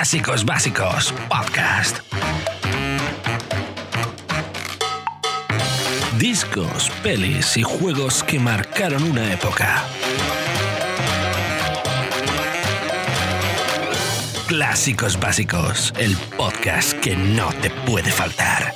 [0.00, 1.98] Clásicos Básicos Podcast.
[6.16, 9.84] Discos, pelis y juegos que marcaron una época.
[14.48, 18.72] Clásicos Básicos, el podcast que no te puede faltar.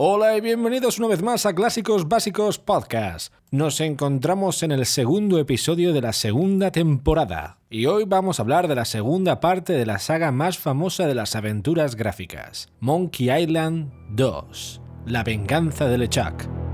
[0.00, 3.34] Hola y bienvenidos una vez más a Clásicos Básicos Podcast.
[3.50, 8.68] Nos encontramos en el segundo episodio de la segunda temporada y hoy vamos a hablar
[8.68, 13.90] de la segunda parte de la saga más famosa de las aventuras gráficas, Monkey Island
[14.10, 16.67] 2, La venganza de LeChuck.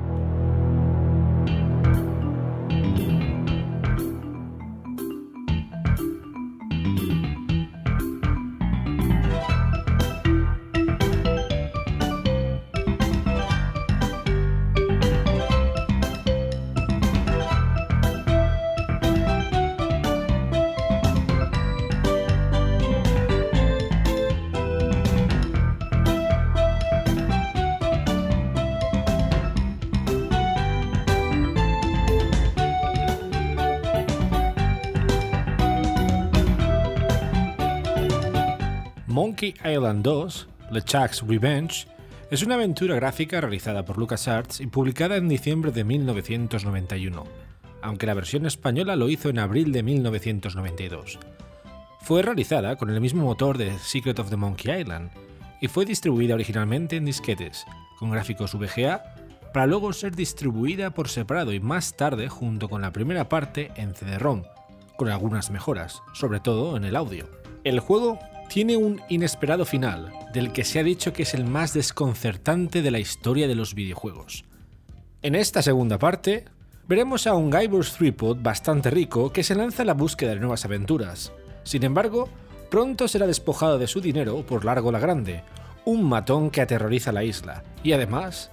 [40.05, 41.87] 2, LeChuck's Revenge,
[42.31, 47.25] es una aventura gráfica realizada por LucasArts y publicada en diciembre de 1991,
[47.81, 51.19] aunque la versión española lo hizo en abril de 1992.
[52.03, 55.11] Fue realizada con el mismo motor de Secret of the Monkey Island
[55.63, 57.65] y fue distribuida originalmente en disquetes,
[57.99, 59.03] con gráficos VGA,
[59.55, 63.95] para luego ser distribuida por separado y más tarde junto con la primera parte en
[63.95, 64.43] CD-ROM,
[64.99, 67.27] con algunas mejoras, sobre todo en el audio.
[67.65, 71.75] El juego tiene un inesperado final, del que se ha dicho que es el más
[71.75, 74.45] desconcertante de la historia de los videojuegos.
[75.23, 76.45] En esta segunda parte,
[76.87, 80.65] veremos a un Guybrush Threepwood bastante rico que se lanza a la búsqueda de nuevas
[80.65, 81.33] aventuras.
[81.63, 82.29] Sin embargo,
[82.71, 85.43] pronto será despojado de su dinero por Largo la Grande,
[85.85, 88.51] un matón que aterroriza la isla, y además,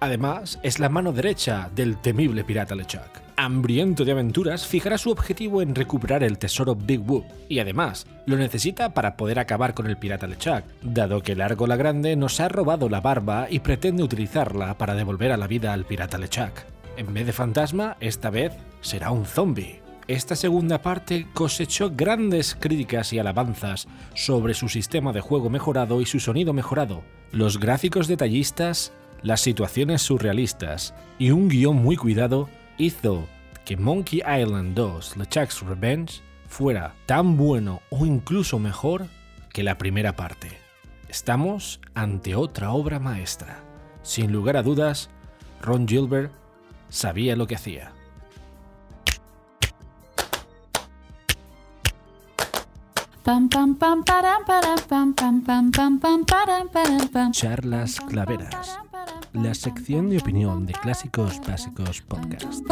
[0.00, 5.62] además es la mano derecha del temible pirata LeChuck hambriento de aventuras, fijará su objetivo
[5.62, 9.96] en recuperar el tesoro Big Whoop, y además lo necesita para poder acabar con el
[9.96, 14.76] pirata LeChuck, dado que Largo la Grande nos ha robado la barba y pretende utilizarla
[14.78, 16.60] para devolver a la vida al pirata LeChuck.
[16.96, 19.80] En vez de fantasma, esta vez será un zombie.
[20.06, 26.06] Esta segunda parte cosechó grandes críticas y alabanzas sobre su sistema de juego mejorado y
[26.06, 33.26] su sonido mejorado, los gráficos detallistas, las situaciones surrealistas y un guion muy cuidado hizo
[33.64, 39.06] que Monkey Island 2 LeChuck's Revenge fuera tan bueno o incluso mejor
[39.52, 40.58] que la primera parte.
[41.08, 43.64] Estamos ante otra obra maestra.
[44.02, 45.08] Sin lugar a dudas,
[45.62, 46.32] Ron Gilbert
[46.90, 47.93] sabía lo que hacía.
[57.32, 58.78] Charlas Claveras
[59.34, 62.62] la sección de opinión de Clásicos Básicos Podcast.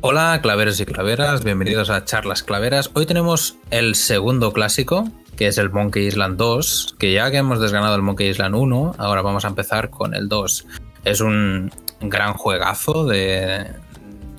[0.00, 2.90] Hola claveros y claveras, bienvenidos a Charlas Claveras.
[2.94, 7.60] Hoy tenemos el segundo clásico, que es el Monkey Island 2, que ya que hemos
[7.60, 10.66] desganado el Monkey Island 1, ahora vamos a empezar con el 2.
[11.04, 13.68] Es un gran juegazo de,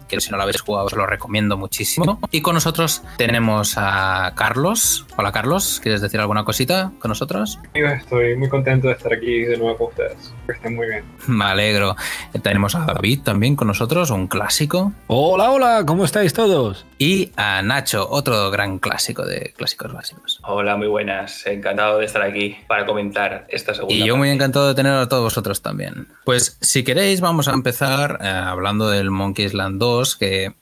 [0.09, 2.19] que si no lo habéis jugado os lo recomiendo muchísimo.
[2.31, 5.05] Y con nosotros tenemos a Carlos.
[5.19, 7.59] Hola Carlos, ¿quieres decir alguna cosita con nosotros?
[7.74, 10.34] Estoy muy contento de estar aquí de nuevo con ustedes.
[10.46, 11.03] Que estén muy bien.
[11.28, 11.97] Me alegro.
[12.41, 14.94] Tenemos a David también con nosotros, un clásico.
[15.07, 16.85] Hola, hola, ¿cómo estáis todos?
[16.97, 20.40] Y a Nacho, otro gran clásico de clásicos básicos.
[20.44, 21.46] Hola, muy buenas.
[21.46, 23.94] Encantado de estar aquí para comentar esta segunda.
[23.94, 26.07] Y yo muy encantado de tener a todos vosotros también.
[26.24, 30.53] Pues si queréis vamos a empezar eh, hablando del Monkey Island 2 que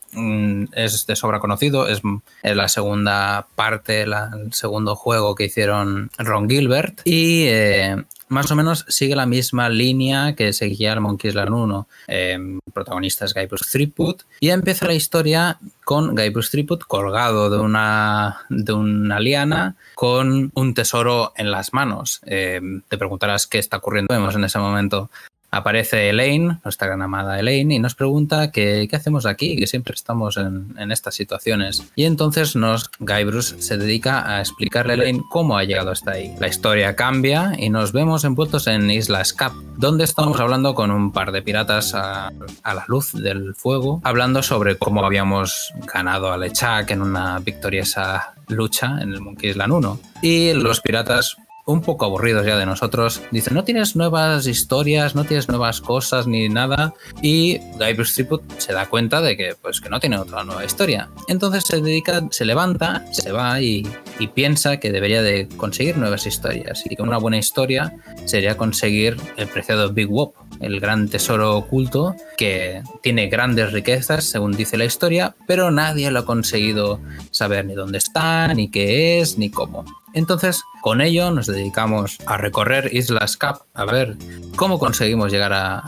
[0.74, 2.02] es de sobra conocido, es,
[2.44, 4.14] la segunda parte, el
[4.52, 7.96] segundo juego que hicieron Ron Gilbert y eh,
[8.30, 11.88] más o menos sigue la misma línea que seguía el Monkey Island 1.
[12.08, 18.42] el protagonista es Guybrush Threepwood y empieza la historia con Guybrush Threepwood colgado de una,
[18.50, 22.22] de una liana con un tesoro en las manos.
[22.26, 24.14] Eh, te preguntarás qué está ocurriendo.
[24.14, 25.10] En ese momento
[25.58, 30.38] aparece Elaine, nuestra gran amada Elaine, y nos pregunta qué hacemos aquí, que siempre estamos
[30.38, 31.84] en, estas situaciones.
[31.96, 36.34] Y entonces nos, Guybrush se dedica a explicarle a Elaine cómo ha llegado hasta ahí.
[36.40, 41.12] La historia cambia y nos vemos envueltos en Isla Scap, donde estamos hablando con un
[41.12, 42.32] par de piratas a,
[42.64, 49.00] la luz del fuego, hablando sobre cómo habíamos ganado a LeChuck en una victoriosa lucha
[49.02, 50.00] en el Monkey Island 1.
[50.22, 53.22] Y los piratas un poco aburridos ya de nosotros.
[53.30, 56.94] Dicen, no tienes nuevas historias, no tienes nuevas cosas ni nada.
[57.22, 61.10] Y Guybrush Threepwood se da cuenta de que, pues, que no tiene otra nueva historia.
[61.28, 63.86] Entonces se dedica, se levanta, se va y,
[64.18, 66.84] y piensa que debería de conseguir nuevas historias.
[66.90, 67.94] Y que una buena historia
[68.26, 74.54] sería conseguir el preciado Big Wop, el gran tesoro oculto que tiene grandes riquezas, según
[74.54, 79.38] dice la historia, pero nadie lo ha conseguido saber ni dónde está, ni qué es,
[79.38, 79.86] ni cómo.
[80.14, 84.16] Entonces, con ello nos dedicamos a recorrer Islas Cap, a ver
[84.56, 85.84] cómo conseguimos llegar a,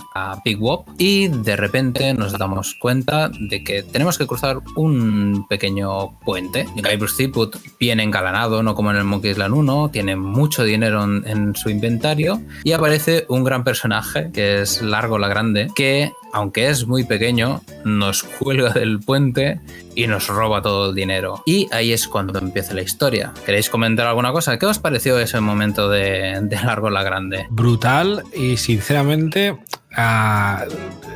[0.46, 6.20] Big Wop y de repente nos damos cuenta de que tenemos que cruzar un pequeño
[6.20, 6.68] puente.
[6.76, 11.28] Guybrush Threepwood viene engalanado, no como en el Monkey Island 1, tiene mucho dinero en,
[11.28, 16.70] en su inventario y aparece un gran personaje que es Largo la Grande, que aunque
[16.70, 19.60] es muy pequeño, nos cuelga del puente
[19.96, 21.44] y nos roba todo el dinero.
[21.46, 23.34] Y ahí es cuando empieza la historia.
[23.46, 24.58] ¿Queréis comentar alguna cosa?
[24.60, 27.48] ¿Qué os pareció ese momento de, de Largo la Grande?
[27.50, 29.56] Brutal y sinceramente
[29.96, 30.66] a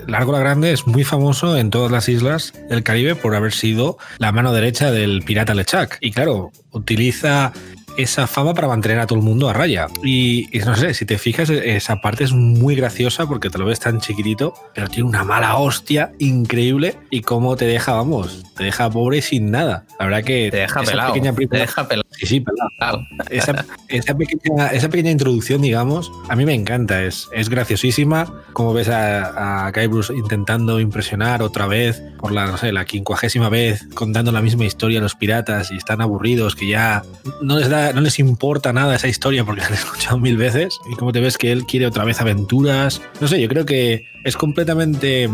[0.07, 3.97] Largo la Grande es muy famoso en todas las islas del Caribe por haber sido
[4.17, 5.97] la mano derecha del pirata Lechak.
[6.01, 7.53] Y claro, utiliza
[7.97, 9.87] esa fama para mantener a todo el mundo a raya.
[10.03, 13.65] Y, y, no sé, si te fijas, esa parte es muy graciosa porque te lo
[13.65, 18.63] ves tan chiquitito, pero tiene una mala hostia increíble y cómo te deja, vamos, te
[18.63, 19.85] deja pobre sin nada.
[19.99, 21.13] La verdad que Te deja esa pelado.
[21.13, 22.09] pequeña Te deja pelado.
[22.17, 23.05] Sí, sí, pelado.
[23.29, 27.03] Esa, esa pequeña, esa pequeña introducción, digamos, a mí me encanta.
[27.03, 28.43] Es, es graciosísima.
[28.53, 33.49] Como ves a, a Guybrush intentando impresionar otra vez por la, no sé, la quincuagésima
[33.49, 37.03] vez contando la misma historia a los piratas y están aburridos, que ya
[37.41, 40.77] no les, da, no les importa nada esa historia porque la han escuchado mil veces.
[40.91, 43.01] Y como te ves que él quiere otra vez aventuras.
[43.19, 45.29] No sé, yo creo que es completamente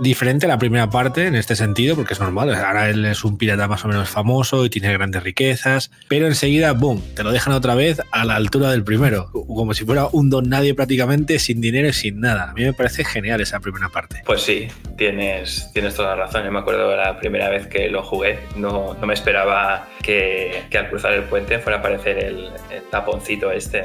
[0.00, 2.54] diferente a la primera parte en este sentido, porque es normal.
[2.54, 6.72] Ahora él es un pirata más o menos famoso y tiene grandes riquezas, pero enseguida,
[6.72, 10.30] boom, te lo dejan otra vez a la altura del primero, como si fuera un
[10.30, 12.50] don nadie prácticamente, sin dinero y sin nada.
[12.50, 14.22] A mí me parece genial esa primera parte.
[14.24, 16.44] Pues sí, tienes, tienes toda la razón.
[16.44, 20.78] Yo me acuerdo la primera vez que lo jugué, no, no me esperaba que, que,
[20.78, 23.82] al cruzar el puente fuera a aparecer el, el taponcito este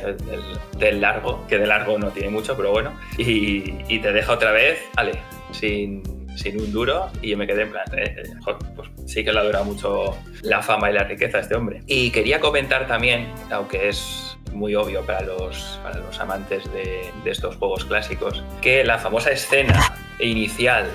[0.78, 4.52] del, largo, que de largo no tiene mucho, pero bueno, y, y te deja otra
[4.52, 5.20] vez, ale,
[5.54, 6.04] sin,
[6.36, 9.64] sin un duro y me quedé en plan, eh, eh, pues sí que le ha
[9.64, 11.82] mucho la fama y la riqueza a este hombre.
[11.88, 17.32] Y quería comentar también, aunque es muy obvio para los, para los amantes de, de
[17.32, 20.86] estos juegos clásicos, que la famosa escena inicial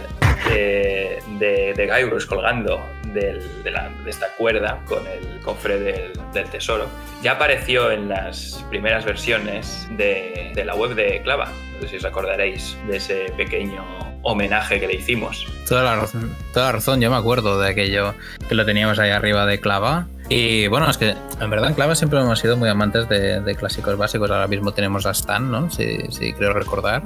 [0.47, 2.81] de, de, colgando
[3.13, 3.41] de,
[3.71, 6.87] la, esta cuerda con el cofre del, del, tesoro
[7.23, 11.51] ya apareció en las primeras versiones de, de la web de Clava.
[11.75, 13.85] No sé si os acordaréis de ese pequeño
[14.23, 15.47] homenaje que le hicimos.
[15.69, 18.15] Toda la razón, toda razón, yo me acuerdo de aquello
[18.49, 20.07] que lo teníamos ahí arriba de Clava.
[20.29, 23.55] Y bueno, es que en verdad en Clava siempre hemos sido muy amantes de, de
[23.55, 24.31] clásicos básicos.
[24.31, 25.71] Ahora mismo tenemos a Stan, ¿no?
[25.71, 27.03] Si, si creo recordar.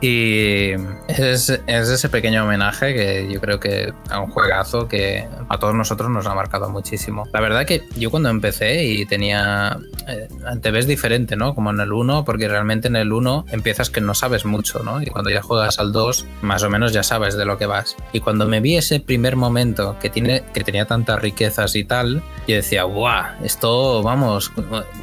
[0.00, 0.72] Y
[1.08, 5.74] es, es, ese pequeño homenaje que yo creo que a un juegazo que a todos
[5.74, 7.26] nosotros nos ha marcado muchísimo.
[7.32, 9.78] La verdad que yo cuando empecé y tenía...
[10.06, 10.28] Eh,
[10.60, 11.54] te ves diferente, ¿no?
[11.54, 15.00] Como en el 1, porque realmente en el 1 empiezas que no sabes mucho, ¿no?
[15.02, 17.96] Y cuando ya juegas al 2, más o menos ya sabes de lo que vas.
[18.12, 22.22] Y cuando me vi ese primer momento que, tiene, que tenía tantas riquezas y tal,
[22.46, 23.24] yo decía, ¡guau!
[23.42, 24.52] Esto, vamos,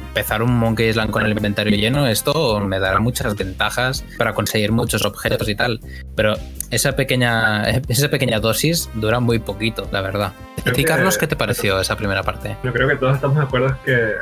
[0.08, 4.72] empezar un Monkey Island con el inventario lleno, esto me dará muchas ventajas para conseguir
[4.72, 5.80] muchos objetos y tal.
[6.14, 6.34] Pero
[6.70, 10.32] esa pequeña, esa pequeña dosis dura muy poquito, la verdad.
[10.76, 12.56] ¿Y Carlos, qué te pareció esa primera parte?
[12.62, 14.14] Yo creo que todos estamos de acuerdo que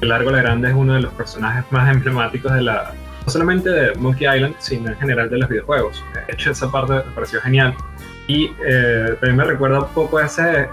[0.00, 2.92] el Largo la Grande es uno de los personajes más emblemáticos de la,
[3.24, 6.02] no solamente de Monkey Island, sino en general de los videojuegos.
[6.14, 7.74] De hecho, esa parte me pareció genial.
[8.28, 10.68] Y eh, también me recuerda un poco ese,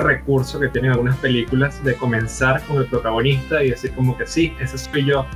[0.00, 4.54] recurso que tienen algunas películas de comenzar con el protagonista y decir como que sí,
[4.60, 5.26] ese soy yo.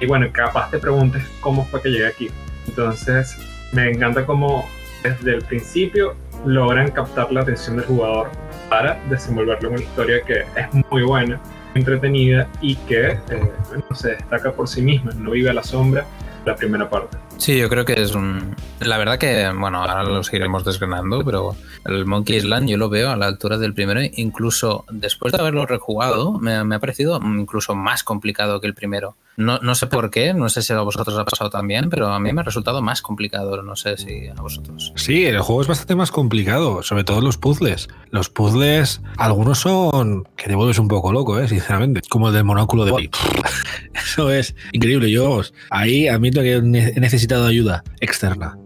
[0.00, 2.30] Y bueno, capaz te preguntes cómo fue que llegué aquí.
[2.66, 3.36] Entonces,
[3.72, 4.68] me encanta cómo
[5.02, 6.14] desde el principio
[6.44, 8.30] logran captar la atención del jugador
[8.68, 11.40] para desenvolverlo en una historia que es muy buena,
[11.74, 16.04] entretenida y que eh, bueno, se destaca por sí misma, no vive a la sombra
[16.44, 17.16] la primera parte.
[17.38, 18.54] Sí, yo creo que es un...
[18.80, 23.10] La verdad que, bueno, ahora lo seguiremos desgranando, pero el Monkey Island yo lo veo
[23.10, 27.74] a la altura del primero, incluso después de haberlo rejugado, me, me ha parecido incluso
[27.74, 29.16] más complicado que el primero.
[29.36, 32.20] No, no, sé por qué, no sé si a vosotros ha pasado también, pero a
[32.20, 34.92] mí me ha resultado más complicado, no sé si a vosotros.
[34.94, 37.88] Sí, el juego es bastante más complicado, sobre todo los puzzles.
[38.10, 41.48] Los puzzles, algunos son que te vuelves un poco loco, ¿eh?
[41.48, 43.10] sinceramente, como el del monóculo de
[43.94, 45.10] Eso es increíble.
[45.10, 48.56] Yo ahí admito que he necesitado ayuda externa.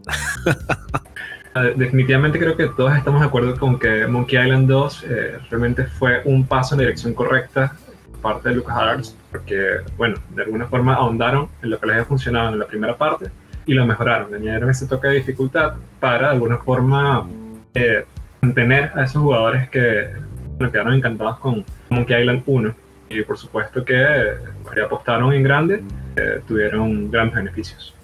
[1.76, 6.22] Definitivamente creo que todos estamos de acuerdo con que Monkey Island 2 eh, realmente fue
[6.25, 7.75] un paso en la dirección correcta
[8.22, 12.52] parte de LucasArts, porque, bueno, de alguna forma ahondaron en lo que les había funcionado
[12.52, 13.30] en la primera parte
[13.66, 17.28] y lo mejoraron, añadieron ese toque de dificultad para de alguna forma
[17.75, 18.04] eh,
[18.40, 20.10] mantener a esos jugadores que
[20.58, 22.75] quedaron encantados con Monkey Island 1
[23.10, 25.82] y por supuesto que eh, apostaron en grande,
[26.16, 27.95] eh, tuvieron grandes beneficios.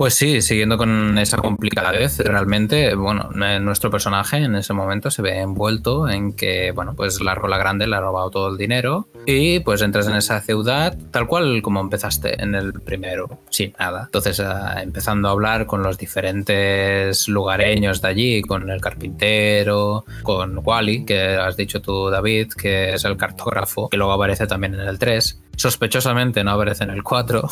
[0.00, 5.40] Pues sí, siguiendo con esa complicadez, realmente, bueno, nuestro personaje en ese momento se ve
[5.40, 9.60] envuelto en que, bueno, pues la rola grande le ha robado todo el dinero y
[9.60, 14.04] pues entras en esa ciudad tal cual como empezaste en el primero, sin nada.
[14.06, 20.62] Entonces, ah, empezando a hablar con los diferentes lugareños de allí, con el carpintero, con
[20.64, 24.80] Wally, que has dicho tú, David, que es el cartógrafo, que luego aparece también en
[24.80, 27.48] el 3 sospechosamente no aparece en el 4.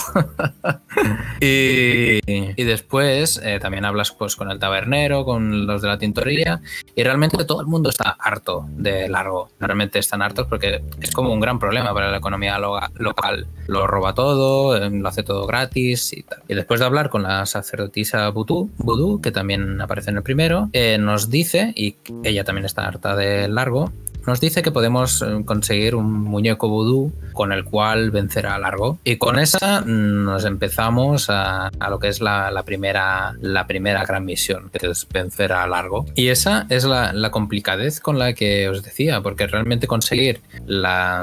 [1.41, 6.63] y, después eh, también hablas pues, con el tabernero, con los de la tintorería,
[6.95, 9.51] y realmente todo el mundo está harto de largo.
[9.61, 13.47] Realmente están hartos porque es como un gran problema para la economía local.
[13.67, 16.43] Lo roba todo, eh, lo hace todo gratis y tal.
[16.49, 20.97] Y después de hablar con la sacerdotisa Voodoo, que también aparece en el primero, eh,
[20.97, 23.93] nos dice, y ella también está harta de largo,
[24.29, 28.99] nos dice que podemos eh, conseguir un muñeco vudú con el cual vencer a Largo.
[29.03, 34.27] Y con esa mm, nos empezamos a, lo que es la, primera, la primera gran
[34.27, 36.05] misión, que es vencer a Largo.
[36.15, 40.43] Y esa es la, complicadez con la que os decía, porque realmente conseguir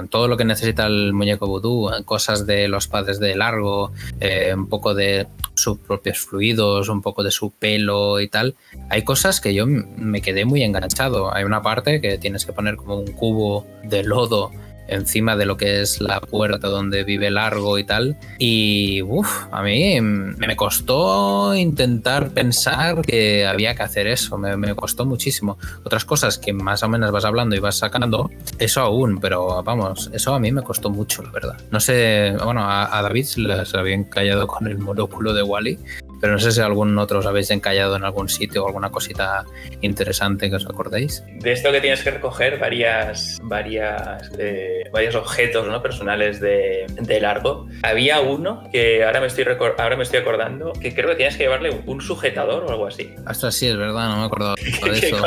[0.09, 4.67] todo lo que necesita el muñeco vudú, cosas de los padres de Largo, eh, un
[4.67, 5.27] poco de
[5.65, 8.55] sus propios fluidos, un poco de su pelo y tal,
[8.89, 11.33] hay cosas que yo me quedé muy enganchado.
[11.33, 14.51] Hay una parte que tienes que poner como un cubo de lodo
[14.87, 18.17] encima de lo que es la puerta donde vive Largo y tal.
[18.37, 25.05] Y uff, a mí me costó intentar pensar que había que hacer eso, me, costó
[25.05, 25.57] muchísimo.
[25.83, 30.09] Otras cosas que más o menos vas hablando y vas sacando, eso aún, pero vamos,
[30.13, 31.57] eso a mí me costó mucho, la verdad.
[31.71, 35.79] No sé, bueno, a, David se le había encallado con el monóculo de Wally,
[36.19, 39.45] pero no sé si algún otro os habéis encallado en algún sitio o alguna cosita
[39.81, 41.23] interesante que os acordéis.
[41.39, 45.81] De esto que tienes que recoger varias, varias, eh, varios objetos ¿no?
[45.81, 47.67] personales de, de, largo.
[47.83, 49.45] Había uno que ahora me, estoy
[49.77, 53.13] ahora me estoy acordando que creo que tienes que llevarle un, sujetador o algo así.
[53.25, 55.17] Hasta sí, es verdad, no me acuerdo de eso.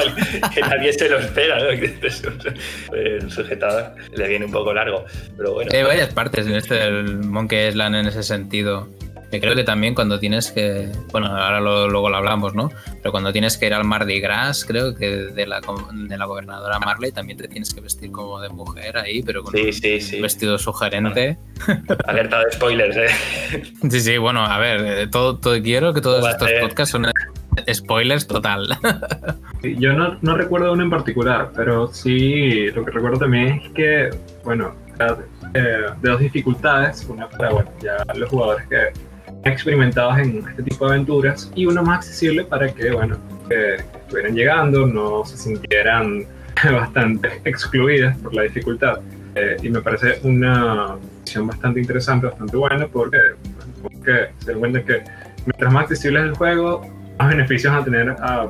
[0.55, 1.71] que, nadie se lo espera, ¿no?
[1.71, 5.05] El sujetador le viene un poco largo,
[5.37, 5.71] pero bueno.
[5.73, 8.89] Hay varias partes en este del Monkey Island en ese sentido.
[9.31, 12.71] Yo creo que también cuando tienes que, bueno, ahora luego lo hablamos, ¿no?
[13.03, 15.61] Pero cuando tienes que ir al Mardi Gras, creo que de la,
[15.93, 19.55] de la gobernadora Marley también te tienes que vestir como de mujer ahí, pero con
[19.55, 21.37] un vestido sugerente.
[22.07, 23.09] Alerta de spoilers, ¿eh?
[23.91, 27.07] Sí, sí, bueno, a ver, eh, todo, todo quiero que todos estos podcasts son
[27.71, 28.69] spoilers total.
[29.63, 34.11] Yo no, no recuerdo uno en particular, pero sí, lo que recuerdo también es que,
[34.45, 34.75] bueno,
[35.55, 39.08] eh, de dos dificultades, una para, bueno, ya los jugadores que
[39.45, 43.17] experimentados en este tipo de aventuras y uno más accesible para que, bueno,
[43.51, 46.27] estuvieran llegando, no se sintieran
[46.73, 49.01] bastante excluidas por la dificultad.
[49.35, 53.19] Eh, y me parece una decisión bastante interesante, bastante buena, porque,
[53.83, 55.03] porque se dan cuenta que
[55.47, 56.83] mientras más accesible es el juego,
[57.19, 58.49] más beneficios a tener a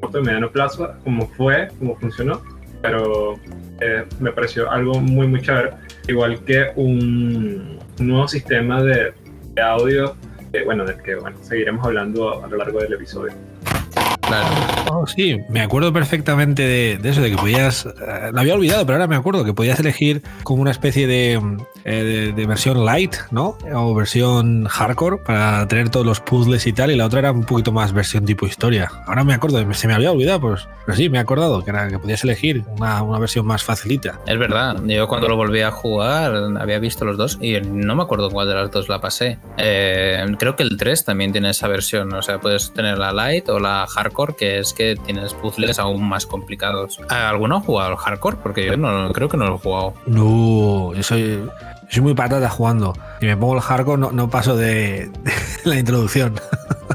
[0.00, 2.40] corto y mediano plazo, como fue, como funcionó,
[2.82, 3.34] pero
[3.80, 5.70] eh, me pareció algo muy, muy chévere.
[6.06, 9.12] Igual que un, nuevo sistema de,
[9.54, 10.14] de audio
[10.64, 13.32] bueno, del que bueno, seguiremos hablando a lo largo del episodio.
[14.28, 14.46] Claro.
[14.92, 17.86] Oh, sí, me acuerdo perfectamente de, eso, de que podías.
[17.86, 21.40] Eh, lo había olvidado, pero ahora me acuerdo que podías elegir como una especie de,
[21.84, 23.58] eh, de, versión light, ¿no?
[23.74, 26.90] O versión hardcore para tener todos los puzzles y tal.
[26.90, 28.90] Y la otra era un poquito más versión tipo historia.
[29.06, 31.88] Ahora me acuerdo, se me había olvidado, pues, pero sí, me he acordado que, era,
[31.88, 34.20] que podías elegir una, una versión más facilita.
[34.26, 38.02] Es verdad, yo cuando lo volví a jugar había visto los dos y no me
[38.02, 39.38] acuerdo cuál de las dos la pasé.
[39.56, 43.48] Eh, creo que el 3 también tiene esa versión, o sea, puedes tener la light
[43.48, 47.00] o la hardcore, que es que tienes puzzles aún más complicados.
[47.08, 48.38] ¿Alguno ha jugado al hardcore?
[48.42, 49.94] Porque yo no creo que no lo he jugado.
[50.06, 51.42] No, yo soy
[51.88, 52.94] soy muy patata jugando.
[53.20, 55.10] Y me pongo el hardcore, no, no paso de,
[55.64, 56.34] la introducción.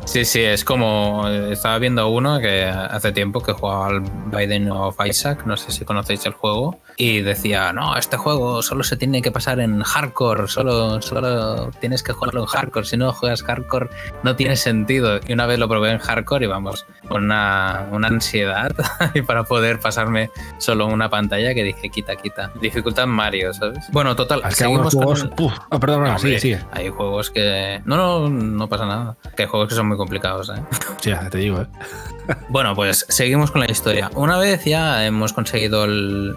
[0.06, 1.28] Sí, sí, es como.
[1.28, 5.86] Estaba viendo uno que hace tiempo que jugaba al Biden of Isaac, no sé si
[5.86, 10.48] conocéis el juego, y decía: No, este juego solo se tiene que pasar en hardcore,
[10.48, 12.86] solo, solo tienes que jugarlo en hardcore.
[12.86, 13.90] Si no juegas hardcore,
[14.24, 15.20] no tiene sentido.
[15.26, 18.76] Y una vez lo probé en hardcore y vamos, con una, una ansiedad
[19.28, 22.52] para poder pasarme solo una pantalla que dije: Quita, quita.
[22.60, 23.86] Dificultad Mario, ¿sabes?
[23.92, 25.30] Bueno, total, seguimos juegos,
[25.70, 26.56] ah, perdón, sí, sí.
[26.72, 27.82] Hay juegos que.
[27.86, 29.18] No, no, no pasa nada.
[29.36, 30.62] Que hay juegos que son muy complicados, ¿eh?
[31.02, 31.68] Sí, te digo, ¿eh?
[32.50, 34.10] bueno, pues seguimos con la historia.
[34.16, 36.36] Una vez ya hemos conseguido el,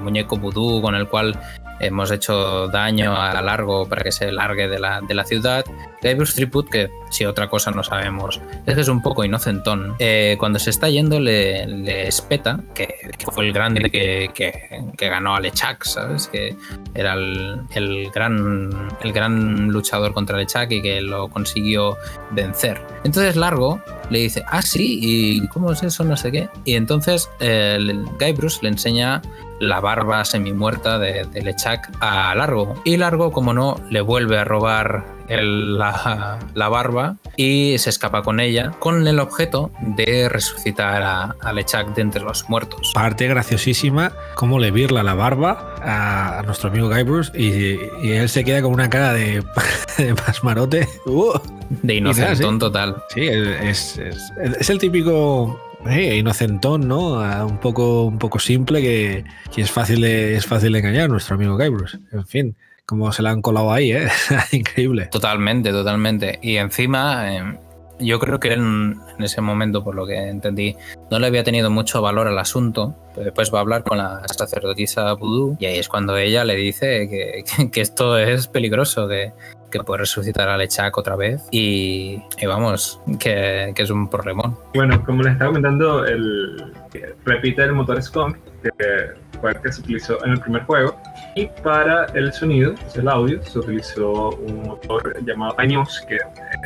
[0.00, 1.38] muñeco vudú con el cual
[1.80, 5.64] hemos hecho daño a largo para que se largue de la, de la ciudad.
[6.02, 9.94] Guybrush Threepwood, que si otra cosa no sabemos, es que es un poco inocentón.
[9.98, 12.88] Eh, cuando se está yendo le, le espeta, que,
[13.30, 16.26] fue el grande que, que, ganó a Lechak, ¿sabes?
[16.28, 16.56] Que
[16.94, 21.96] era el, el gran, el gran luchador contra Lechak y que lo consiguió
[22.30, 22.80] vencer.
[23.04, 26.04] Entonces Largo le dice, ah, sí, ¿y cómo es eso?
[26.04, 26.48] No sé qué.
[26.64, 29.20] Y entonces eh, el Guybrush le enseña
[29.60, 32.74] la barba semi-muerta de, de Lechak a Largo.
[32.84, 38.22] Y Largo, como no, le vuelve a robar el- la, la barba y se escapa
[38.22, 42.92] con ella con el objeto de resucitar a, a Lechak de entre los muertos.
[42.94, 48.28] Parte graciosísima, cómo le virla la barba a, a nuestro amigo Guybrush y, y él
[48.28, 49.42] se queda con una cara de,
[49.98, 50.88] de pasmarote.
[51.06, 51.32] Uh.
[51.82, 52.58] De inocentón sí.
[52.58, 52.96] total.
[53.14, 57.12] Sí, es, es- es el típico eh, inocentón, ¿no?
[57.46, 59.24] Un poco, un poco simple que,
[59.54, 61.96] que es, fácil de, es fácil de engañar, nuestro amigo Guybrush.
[62.12, 64.08] En fin, como se la han colado ahí, ¿eh?
[64.52, 65.06] Increíble.
[65.06, 66.38] Totalmente, totalmente.
[66.42, 67.58] Y encima, eh,
[68.00, 70.76] yo creo que él en, en ese momento, por lo que entendí,
[71.10, 72.94] no le había tenido mucho valor al asunto.
[73.14, 76.56] Pero después va a hablar con la sacerdotisa Voodoo y ahí es cuando ella le
[76.56, 79.32] dice que, que- que esto es peligroso, que,
[79.70, 81.42] que puede resucitar a Lechak otra vez.
[81.50, 84.58] Y, y vamos, que, que es un problemón.
[84.74, 86.72] Bueno, como les estaba comentando, el,
[87.24, 88.70] repite el motor Skunk, que
[89.50, 90.96] el que se utilizó en el primer juego.
[91.34, 96.18] Y para el sonido, el audio, se utilizó un motor llamado iNews, que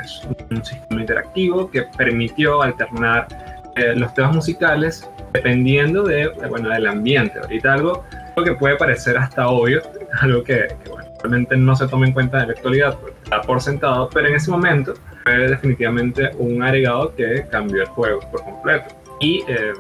[0.03, 3.29] es un sistema interactivo que permitió alternar
[3.77, 7.39] eh, los temas musicales dependiendo de, bueno, del ambiente.
[7.39, 8.05] Ahorita algo,
[8.37, 9.83] algo que puede parecer hasta obvio,
[10.21, 13.43] algo que, que, bueno, realmente no se toma en cuenta en la actualidad, porque está
[13.43, 18.43] por sentado, pero en ese momento fue definitivamente un agregado que cambió el juego por
[18.45, 18.95] completo.
[19.21, 19.73] Y eh,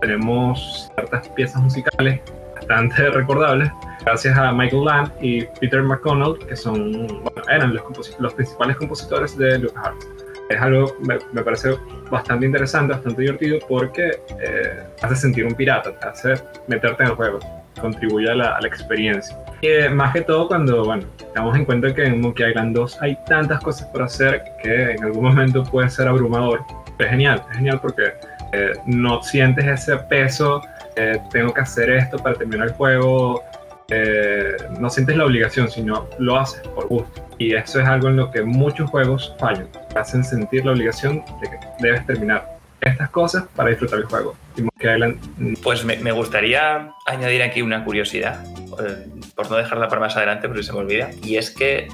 [0.00, 2.20] tenemos ciertas piezas musicales
[2.66, 3.70] bastante recordables
[4.04, 9.36] gracias a Michael Land y Peter McConnell, que son, bueno, eran los, los principales compositores
[9.36, 10.06] de LucasArts.
[10.50, 11.74] Es algo, me, me parece
[12.10, 16.34] bastante interesante, bastante divertido, porque eh, hace sentir un pirata, te hace
[16.68, 17.38] meterte en el juego,
[17.80, 19.34] contribuye a la, a la experiencia.
[19.62, 23.00] Y eh, más que todo cuando, bueno, tenemos en cuenta que en Monkey Island 2
[23.00, 26.60] hay tantas cosas por hacer que en algún momento puede ser abrumador.
[26.98, 28.12] Es genial, es genial porque
[28.52, 30.60] eh, no sientes ese peso,
[30.96, 33.42] eh, tengo que hacer esto para terminar el juego,
[33.90, 37.22] eh, no sientes la obligación, sino lo haces por gusto.
[37.38, 41.50] Y eso es algo en lo que muchos juegos fallan, hacen sentir la obligación de
[41.50, 42.53] que debes terminar
[42.90, 44.36] estas cosas para disfrutar el juego.
[44.56, 48.44] Mm, Pues me, gustaría añadir aquí una curiosidad,
[48.84, 51.88] eh, por no dejarla para más adelante, porque se me olvida, y es que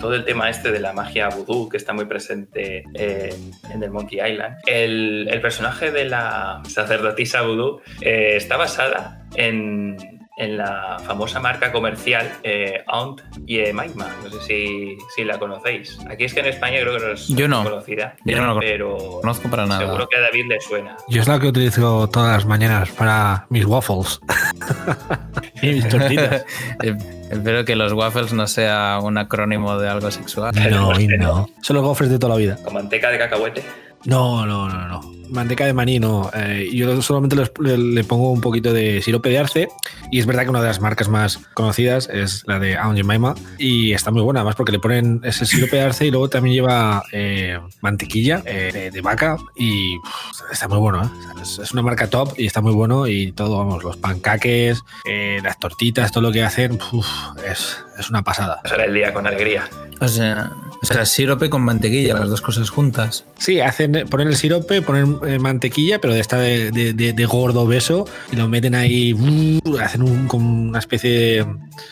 [0.00, 3.34] todo el tema este de la magia vudú que está muy presente eh,
[3.72, 10.17] en el Monkey Island, el, el personaje de la sacerdotisa vudú eh, está basada en,
[10.38, 14.06] en la famosa marca comercial eh, Aunt Jemima.
[14.22, 15.98] No sé si, si la conocéis.
[16.08, 17.64] Aquí es que en España creo que no es Yo no.
[17.64, 19.80] conocida, Yo no la pero conozco para nada.
[19.80, 20.96] seguro que a David le suena.
[21.08, 24.20] Yo es la que utilizo todas las mañanas para mis waffles.
[25.62, 26.44] y mis tortitas.
[27.30, 30.54] Espero que los waffles no sea un acrónimo de algo sexual.
[30.70, 31.48] No, y no.
[31.62, 32.56] Son los gofres de toda la vida.
[32.64, 33.62] Con manteca de cacahuete.
[34.04, 35.17] No, no, no, no.
[35.30, 36.30] Manteca de maní no.
[36.34, 39.68] Eh, yo solamente les- le, le pongo un poquito de sirope de arce.
[40.10, 43.34] Y es verdad que una de las marcas más conocidas es la de Aunt Jemima.
[43.58, 46.54] Y está muy buena, además porque le ponen ese sirope de arce y luego también
[46.54, 49.36] lleva eh, mantequilla eh, de, de vaca.
[49.56, 49.96] Y
[50.52, 51.08] está muy bueno, ¿eh?
[51.42, 53.06] Es, es una marca top y está muy bueno.
[53.06, 56.78] Y todo, vamos, los pancaques, eh, las tortitas, todo lo que hacen,
[57.50, 58.60] es, es una pasada.
[58.62, 59.68] Pasar el día con alegría.
[60.00, 63.24] O sea, o sea, sirope con mantequilla, las dos cosas juntas.
[63.36, 67.24] Sí, hacen, ponen el sirope, ponen eh, mantequilla, pero de esta de, de- de- de
[67.26, 71.44] gordo beso, y lo meten ahí, uh, hacen un, como una especie.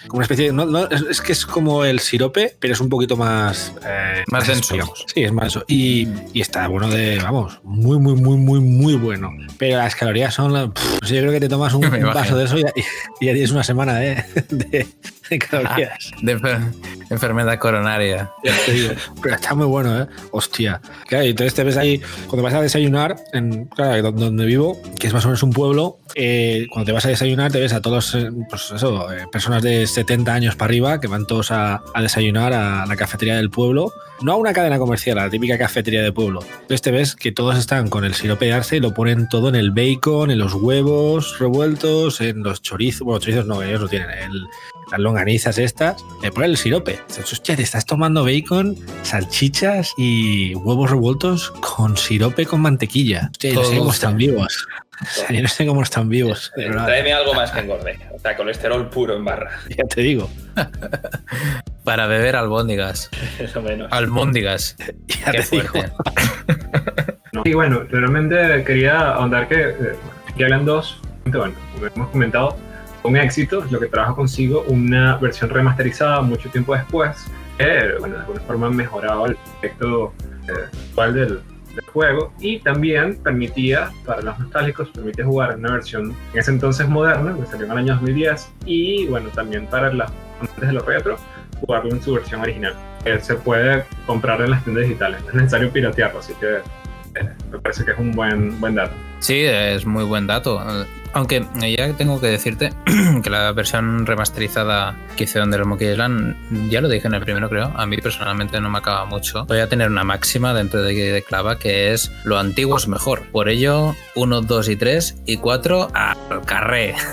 [0.08, 2.80] Como una especie de- no, no, es, es que es como el sirope, pero es
[2.80, 3.72] un poquito más.
[3.86, 4.74] eh, Más denso.
[4.74, 5.04] digamos.
[5.12, 5.64] Sí, es más denso.
[5.68, 7.18] Y, y está bueno de.
[7.18, 9.30] Vamos, muy, muy, muy, muy, muy bueno.
[9.58, 10.72] Pero las calorías son.
[10.72, 11.80] pff, yo creo que te tomas un,
[12.14, 12.72] vaso de eso y ya,
[13.20, 13.94] y ya tienes una semana
[14.48, 14.86] de,
[15.30, 15.88] de-
[16.22, 16.72] de enfer-
[17.10, 18.30] enfermedad coronaria.
[19.22, 20.06] Pero está muy bueno, ¿eh?
[20.30, 20.80] Hostia.
[21.08, 24.80] Claro, y entonces te ves ahí, cuando vas a desayunar, en, claro, donde, donde vivo,
[24.98, 27.72] que es más o menos un pueblo, eh, cuando te vas a desayunar te ves
[27.72, 31.50] a todos, eh, pues eso, eh, personas de 70 años para arriba que van todos
[31.50, 33.92] a, a desayunar a la cafetería del pueblo.
[34.22, 36.40] No a una cadena comercial, a la típica cafetería de pueblo.
[36.42, 39.50] Entonces te ves que todos están con el sirope de arce y lo ponen todo
[39.50, 43.02] en el bacon, en los huevos revueltos, en los chorizos.
[43.02, 44.08] Bueno, chorizos no, ellos no tienen.
[44.10, 44.46] El,
[44.90, 46.98] las longanizas estas, le ponen el sirope.
[47.08, 53.28] Dices, Hostia, te estás tomando bacon, salchichas y huevos revueltos con sirope con mantequilla.
[53.32, 54.66] Hostia, yo no sé cómo están vivos.
[55.02, 56.52] O sea, yo no sé cómo están vivos.
[56.54, 57.98] Tráeme algo más que engorde.
[58.22, 59.50] sea, colesterol puro en barra.
[59.76, 60.30] Ya te digo.
[61.84, 63.10] Para beber albóndigas.
[63.38, 63.92] Eso menos.
[63.92, 64.76] Almóndigas.
[65.06, 65.68] Ya Qué te digo.
[65.68, 65.92] fuerte.
[67.32, 67.42] ¿no?
[67.44, 69.74] Y bueno, realmente quería ahondar que eh,
[70.28, 72.56] Monkey Island 2, bueno, como hemos comentado,
[73.06, 77.26] un éxito, lo que trajo consigo una versión remasterizada mucho tiempo después,
[77.58, 80.12] que bueno, de alguna forma mejoraba el efecto
[80.48, 80.52] eh,
[80.88, 81.40] actual del,
[81.76, 86.88] del juego y también permitía, para los nostálgicos, permite jugar una versión en ese entonces
[86.88, 90.84] moderna, que salió en el año 2010, y bueno, también para los amantes de los
[90.84, 91.16] retro,
[91.60, 92.74] jugarlo en su versión original.
[93.04, 96.62] que se puede comprar en las tiendas digitales, no es necesario piratearlo, así que eh,
[97.50, 98.94] me parece que es un buen, buen dato.
[99.20, 100.60] Sí, es muy buen dato.
[101.12, 102.72] Aunque ya tengo que decirte
[103.22, 106.36] que la versión remasterizada que hicieron del Monkey Island,
[106.70, 109.46] ya lo dije en el primero creo, a mí personalmente no me acaba mucho.
[109.46, 113.22] Voy a tener una máxima dentro de, de Clava que es lo antiguo es mejor.
[113.32, 116.94] Por ello, 1, 2 y 3 y 4 al carré.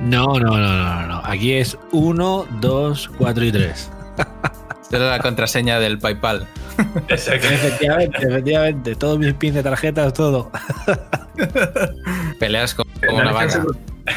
[0.00, 1.22] No, no, no, no, no, no.
[1.24, 3.90] Aquí es 1, 2, 4 y 3.
[4.90, 6.46] Es la contraseña del PayPal.
[7.08, 8.94] Efectivamente, efectivamente.
[8.96, 10.50] Todos mis pins de tarjetas, todo.
[12.40, 13.62] Peleas como, Eh, una vaca.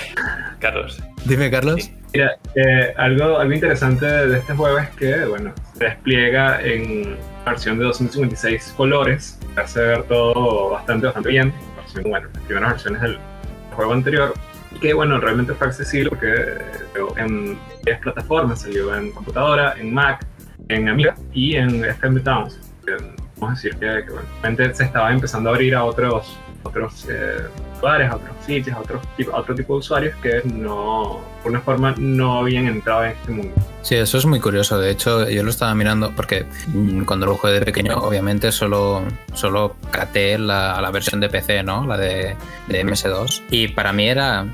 [0.59, 1.01] Carlos.
[1.25, 1.91] Dime, Carlos.
[2.13, 7.77] Mira, eh, algo, algo interesante de este juego es que, bueno, se despliega en versión
[7.77, 11.53] de 256 colores, hace ver todo bastante, bastante bien,
[12.03, 13.17] bueno, las primeras versiones del
[13.75, 14.33] juego anterior,
[14.75, 16.33] y que, bueno, realmente fue accesible porque
[16.87, 20.25] salió en varias plataformas, salió en computadora, en Mac,
[20.69, 22.59] en Amiga y en FM Towns.
[23.37, 27.47] Vamos a decir que, que, bueno, se estaba empezando a abrir a otros otros eh,
[27.81, 29.01] lugares, a otros sitios, a otros
[29.31, 33.31] a otro tipo de usuarios que no, por una forma, no habían entrado en este
[33.31, 33.53] mundo.
[33.81, 34.79] Sí, eso es muy curioso.
[34.79, 39.03] De hecho, yo lo estaba mirando porque mm, cuando lo jugué de pequeño, obviamente solo,
[39.33, 41.85] solo caté la, la versión de PC, ¿no?
[41.85, 42.35] La de,
[42.67, 43.43] de MS2.
[43.49, 44.45] Y para mí era,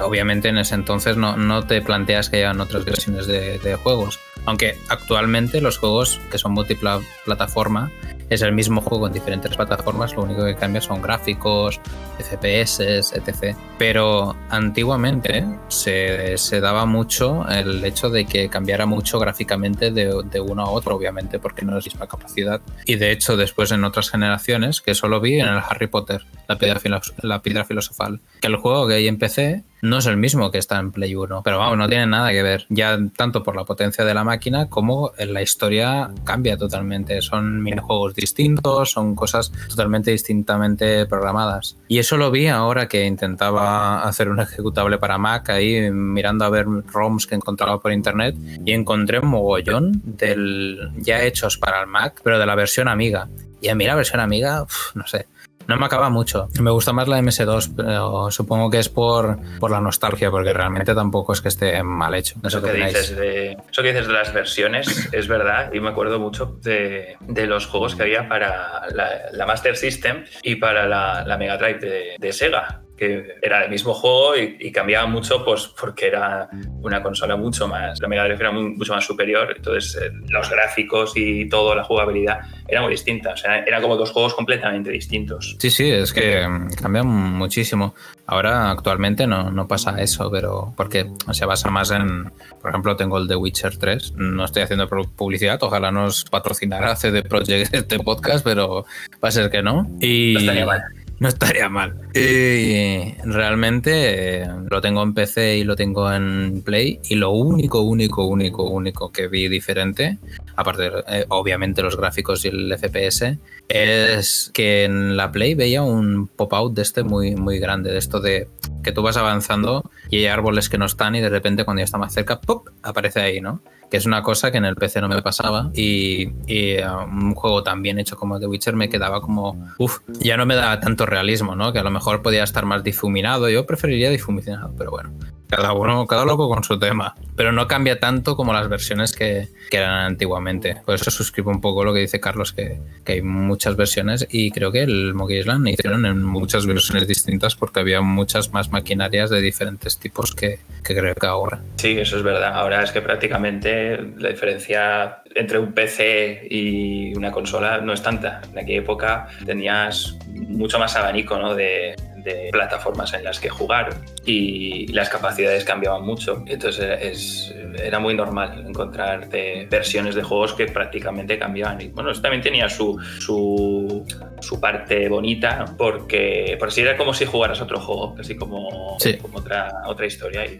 [0.00, 4.18] obviamente en ese entonces no, no te planteas que hayan otras versiones de, de juegos.
[4.48, 7.92] Aunque actualmente los juegos que son multiplataforma
[8.30, 11.78] es el mismo juego en diferentes plataformas, lo único que cambia son gráficos,
[12.18, 13.54] FPS, etc.
[13.76, 20.70] Pero antiguamente se, daba mucho el hecho de que cambiara mucho gráficamente de, uno a
[20.70, 22.62] otro, obviamente, porque no es misma capacidad.
[22.86, 26.56] Y de hecho, después en otras generaciones, que solo vi en el Harry Potter, la
[26.56, 26.80] piedra,
[27.20, 30.78] la piedra filosofal, que el juego que en PC no es el mismo que está
[30.78, 34.04] en Play 1, pero vamos, no tiene nada que ver, ya tanto por la potencia
[34.04, 40.10] de la máquina como en la historia cambia totalmente, son minijuegos distintos, son cosas totalmente
[40.10, 41.76] distintamente programadas.
[41.88, 46.50] Y eso lo vi ahora que intentaba hacer un ejecutable para Mac, ahí mirando a
[46.50, 51.86] ver ROMs que encontraba por internet y encontré un mogollón del ya hechos para el
[51.86, 53.28] Mac, pero de la versión Amiga.
[53.60, 54.64] Y a mí la versión Amiga,
[54.94, 55.26] no sé,
[55.68, 56.48] no me acaba mucho.
[56.60, 60.94] Me gusta más la MS2, pero supongo que es por, por la nostalgia, porque realmente
[60.94, 62.36] tampoco es que esté mal hecho.
[62.42, 65.70] No eso, que dices de, eso que dices de las versiones es verdad.
[65.74, 70.24] Y me acuerdo mucho de, de los juegos que había para la, la Master System
[70.42, 74.56] y para la, la Mega Drive de, de Sega que era el mismo juego y,
[74.58, 76.48] y, cambiaba mucho pues porque era
[76.82, 80.50] una consola mucho más, la Mega Drive era muy, mucho más superior, entonces eh, los
[80.50, 84.90] gráficos y toda la jugabilidad era muy distinta, o sea, eran como dos juegos completamente
[84.90, 85.56] distintos.
[85.58, 86.46] Sí, sí, es que
[86.80, 87.94] cambian muchísimo.
[88.26, 92.30] Ahora actualmente no, no pasa eso, pero porque se basa más en,
[92.60, 97.22] por ejemplo, tengo el The Witcher 3, no estoy haciendo publicidad, ojalá nos patrocinara CD
[97.22, 98.84] Projekt este podcast, pero
[99.24, 99.86] va a ser que no.
[100.00, 100.34] Y...
[100.34, 100.82] No estaría mal.
[101.20, 101.96] No estaría mal.
[102.14, 107.00] Y realmente eh, lo tengo en PC y lo tengo en Play.
[107.08, 110.18] Y lo único, único, único, único que vi diferente,
[110.54, 113.36] aparte de, eh, obviamente los gráficos y el FPS,
[113.68, 118.20] es que en la Play veía un pop-out de este muy, muy grande, de esto
[118.20, 118.48] de
[118.82, 121.84] que tú vas avanzando y hay árboles que no están y de repente cuando ya
[121.84, 122.68] está más cerca, ¡pop!
[122.82, 123.60] aparece ahí, ¿no?
[123.90, 127.62] Que es una cosa que en el PC no me pasaba y, uh, un juego
[127.62, 131.06] tan bien hecho como The Witcher me quedaba como, uff, ya no me da tanto
[131.06, 131.72] realismo, ¿no?
[131.72, 135.10] Que a lo mejor podía estar más difuminado, yo preferiría difuminado, pero bueno,
[135.48, 139.48] cada uno, cada loco con su tema, pero no cambia tanto como las versiones que,
[139.70, 140.76] que eran antiguamente.
[140.84, 144.50] Por eso suscribo un poco lo que dice Carlos, que, que hay muchas versiones y
[144.50, 149.30] creo que el Monkey Island hicieron en muchas versiones distintas porque había muchas más maquinarias
[149.30, 151.60] de diferentes tipos que, que creo que ahora.
[151.76, 152.54] Sí, eso es verdad.
[152.54, 158.40] Ahora es que prácticamente la diferencia entre un PC y una consola no es tanta.
[158.52, 161.54] En aquella época tenías mucho más abanico ¿no?
[161.54, 161.94] de,
[162.34, 163.90] de, plataformas en las que jugar
[164.24, 166.42] y las capacidades cambiaban mucho.
[166.46, 171.80] Entonces es, era muy normal encontrar versiones de juegos que prácticamente cambiaban.
[171.80, 174.04] Y bueno, eso también tenía su, su,
[174.40, 179.38] su parte bonita, porque por así era como si jugaras otro juego, casi como, como
[179.38, 180.44] otra, otra historia.
[180.46, 180.58] Y,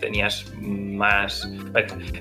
[0.00, 1.48] tenías más.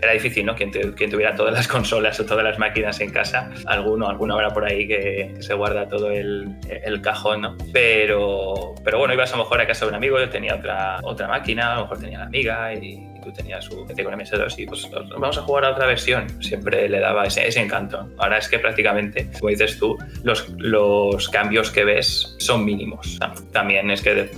[0.02, 0.56] Era difícil, ¿no?
[0.56, 4.66] Quien, tuviera todas las consolas o todas las máquinas en casa, alguno, alguna hora por
[4.66, 7.58] ahí que, se guarda todo el, el, cajón, ¿no?
[7.74, 11.00] Pero, pero bueno, ibas a lo mejor a casa de un amigo, yo tenía otra,
[11.04, 14.60] otra máquina, a lo mejor tenía la amiga y tú tenías su gente con MS2
[14.60, 16.28] y pues vamos a jugar a otra versión.
[16.42, 18.10] Siempre le daba ese, ese encanto.
[18.18, 23.20] Ahora es que prácticamente, como dices tú, los, los cambios que ves son mínimos.
[23.52, 24.30] También es que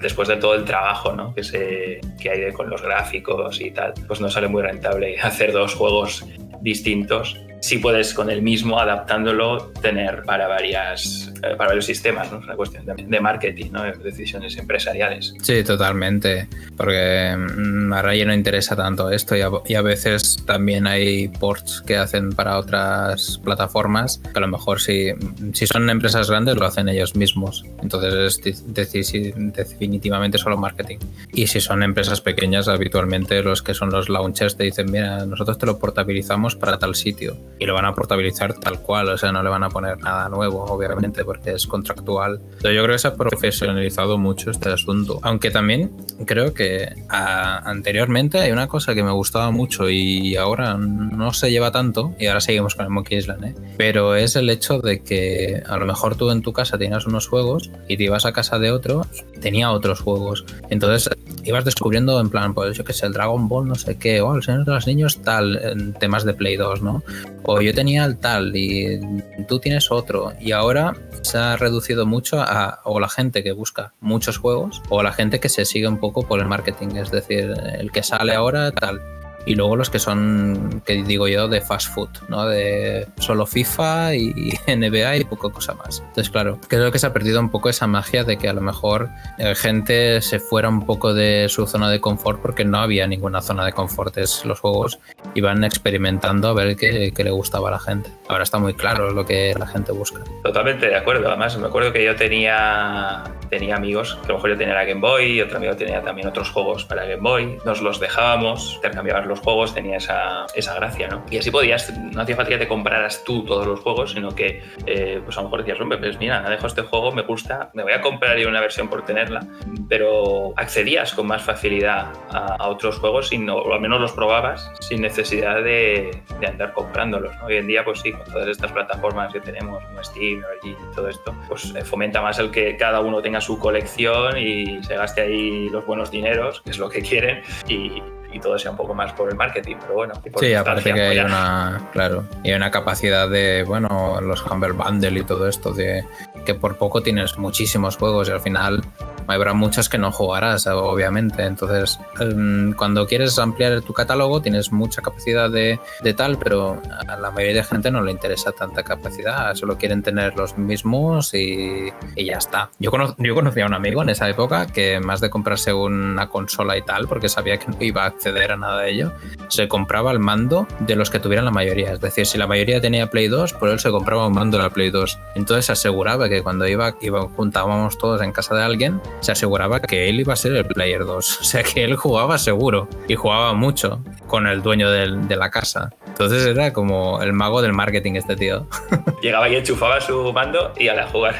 [0.00, 1.34] después de todo el trabajo ¿no?
[1.34, 5.52] que, se, que hay con los gráficos y tal, pues no sale muy rentable hacer
[5.52, 6.24] dos juegos
[6.60, 12.38] distintos si puedes con el mismo, adaptándolo, tener para, varias, eh, para varios sistemas, ¿no?
[12.40, 13.84] Es una cuestión de, marketing, ¿no?
[13.84, 15.32] De decisiones empresariales.
[15.42, 21.28] Sí, totalmente, porque mm, a Rayo no interesa tanto esto y a, veces también hay
[21.28, 25.10] ports que hacen para otras plataformas que a lo mejor si,
[25.52, 30.98] si son empresas grandes lo hacen ellos mismos, entonces es definitivamente solo marketing.
[31.32, 35.58] Y si son empresas pequeñas, habitualmente los que son los launchers te dicen, mira, nosotros
[35.58, 39.32] te lo portabilizamos para tal sitio y lo van a portabilizar tal cual, o sea,
[39.32, 42.40] no le van a poner nada nuevo, obviamente, porque es contractual.
[42.62, 45.90] Yo creo que se ha profesionalizado mucho este asunto, aunque también
[46.26, 51.70] creo que anteriormente hay una cosa que me gustaba mucho y ahora no se lleva
[51.70, 53.54] tanto, y ahora seguimos con el Monkey Island, ¿eh?
[53.76, 57.28] pero es el hecho de que a lo mejor tú en tu casa tenías unos
[57.28, 59.06] juegos y te ibas a casa de otro,
[59.40, 60.44] tenía otros juegos.
[60.70, 61.10] Entonces
[61.44, 64.34] ibas descubriendo en plan, pues yo que sé, el Dragon Ball, no sé qué, o
[64.34, 67.02] el Señor de los Niños, tal, en temas de Play 2, ¿no?
[67.44, 69.00] O yo tenía el tal y
[69.48, 70.32] tú tienes otro.
[70.40, 75.02] Y ahora se ha reducido mucho a o la gente que busca muchos juegos o
[75.02, 76.96] la gente que se sigue un poco por el marketing.
[76.96, 79.00] Es decir, el que sale ahora, tal
[79.46, 82.46] y luego los que son, que digo yo, de fast food, ¿no?
[82.46, 86.00] De solo FIFA y NBA y poco cosa más.
[86.00, 88.60] Entonces, claro, creo que se ha perdido un poco esa magia de que a lo
[88.60, 93.06] mejor la gente se fuera un poco de su zona de confort porque no había
[93.06, 94.16] ninguna zona de confort.
[94.18, 94.98] Es los juegos
[95.34, 98.10] iban experimentando a ver qué, qué le gustaba a la gente.
[98.28, 100.20] Ahora está muy claro lo que la gente busca.
[100.42, 101.28] Totalmente de acuerdo.
[101.28, 104.84] Además, me acuerdo que yo tenía, tenía amigos, que a lo mejor yo tenía la
[104.84, 107.58] Game Boy otro amigo tenía también otros juegos para Game Boy.
[107.64, 111.24] Nos los dejábamos, intercambiarlos los juegos tenía esa, esa, gracia, ¿no?
[111.30, 114.62] Y así podías, no hacía falta que te compraras tú todos los juegos, sino que
[114.86, 117.82] eh, pues a lo mejor decías, hombre, pues mira, dejo este juego, me gusta, me
[117.82, 119.40] voy a comprar yo una versión por tenerla,
[119.88, 125.00] pero accedías con más facilidad a, otros juegos no, o al menos los probabas sin
[125.02, 127.46] necesidad de, de andar comprándolos, ¿no?
[127.46, 131.08] Hoy en día, pues sí, con todas estas plataformas que tenemos, como Steam, y todo
[131.08, 135.22] esto, pues eh, fomenta más el que cada uno tenga su colección y se gaste
[135.22, 138.94] ahí los buenos dineros, que es lo que quieren, y, y todo sea un poco
[138.94, 140.14] más por el marketing, pero bueno.
[140.38, 145.20] Sí, aparte que hay una, claro, y hay una capacidad de, bueno, los Humble Bundle
[145.20, 146.04] y todo esto, de
[146.44, 148.82] que por poco tienes muchísimos juegos y al final
[149.26, 151.44] habrá muchos que no jugarás, obviamente.
[151.44, 157.16] Entonces, em, cuando quieres ampliar tu catálogo, tienes mucha capacidad de, de, tal, pero a
[157.16, 161.92] la mayoría de gente no le interesa tanta capacidad, solo quieren tener los mismos y,
[162.16, 162.70] y ya está.
[162.78, 166.28] Yo, cono yo conocí a un amigo en esa época que más de comprarse una
[166.28, 169.12] consola y tal, porque sabía que no iba a acceder a nada de ello,
[169.48, 171.92] se compraba el mando de los que tuvieran la mayoría.
[171.92, 174.64] Es decir, si la mayoría tenía Play 2, por él se compraba un mando de
[174.64, 175.18] la Play 2.
[175.34, 179.80] Entonces se aseguraba que cuando iba, iba juntábamos todos en casa de alguien, se aseguraba
[179.80, 181.40] que él iba a ser el player 2.
[181.42, 185.90] O sea que él jugaba seguro y jugaba mucho con el dueño de la casa.
[186.06, 188.66] Entonces era como el mago del marketing este tío.
[189.22, 191.34] Llegaba y enchufaba su mando y a la jugar.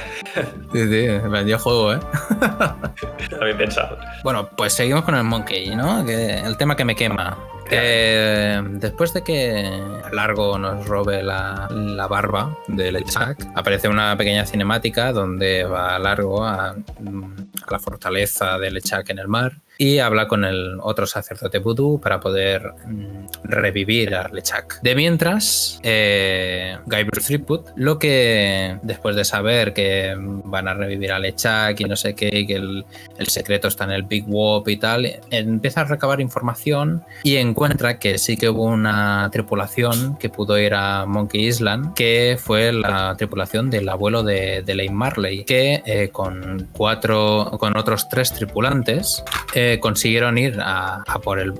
[0.73, 2.01] Sí, sí, vendió juego, ¿eh?
[3.45, 3.99] Bien pensado.
[4.25, 6.05] Bueno, pues seguimos con el Monkey, ¿no?
[6.05, 7.37] Que el tema que me quema.
[7.71, 11.69] Eh, después de que Largo nos robe la,
[12.09, 16.75] barba de Lechak, aparece una pequeña cinemática donde va Largo a,
[17.71, 22.21] la fortaleza de Lechak en el mar y habla con el otro sacerdote vudú para
[22.21, 24.81] poder mm, revivir a Lechak.
[24.83, 27.43] De mientras, eh, Guy Bruce
[27.77, 32.31] lo que después de saber que van a revivir a Lechak y no sé qué,
[32.33, 32.85] y que el,
[33.27, 38.19] secreto está en el Big Wop y tal, empieza a recabar información y encuentra que
[38.19, 43.71] sí que hubo una tripulación que pudo ir a Monkey Island, que fue la tripulación
[43.71, 49.25] del abuelo de, de Lane Marley, que eh, con cuatro, con otros tres tripulantes,
[49.81, 51.53] consiguieron ir a, a por el.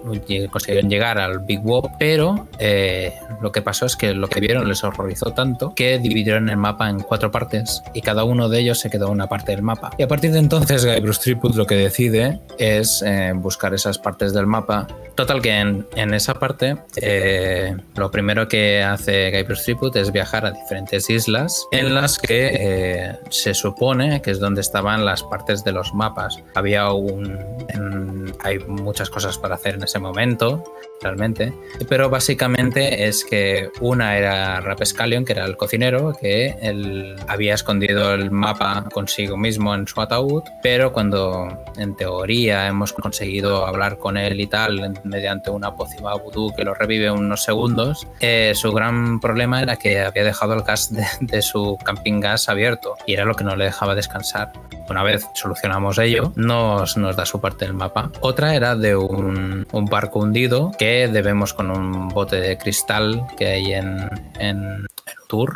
[0.51, 4.69] consiguieron llegar al Big Wop, pero eh, lo que pasó es que lo que vieron
[4.69, 8.79] les horrorizó tanto que dividieron el mapa en cuatro partes y cada uno de ellos
[8.81, 9.91] se quedó una parte del mapa.
[9.99, 14.33] Y a partir de entonces, Guybrush Threepwood lo que decide es eh, buscar esas partes
[14.33, 14.87] del mapa.
[15.15, 20.47] Total, que en, en esa parte, eh, lo primero que hace Guybrush Threepwood es viajar
[20.47, 25.65] a diferentes islas en las que eh, se supone que es donde estaban las partes
[25.65, 26.39] de los mapas.
[26.55, 27.39] Había un.
[27.69, 27.92] en-
[28.41, 30.63] hay muchas cosas para hacer en ese momento
[31.03, 31.53] realmente.
[31.89, 38.15] Pero básicamente es que una era Rapescallion, que era el cocinero, que él había escondido
[38.15, 44.17] el mapa consigo mismo en su ataúd, pero cuando en teoría hemos conseguido hablar con
[44.17, 49.21] él y tal, mediante una pócima vudú que lo revive unos segundos, eh, su gran
[49.21, 53.25] problema era que había dejado el gas de, de su camping gas abierto y era
[53.25, 54.53] lo que no le dejaba descansar.
[54.89, 58.11] Una vez solucionamos ello, nos, nos da su parte del mapa.
[58.21, 63.47] Otra era de un, un barco hundido que debemos con un bote de cristal que
[63.47, 64.87] hay en,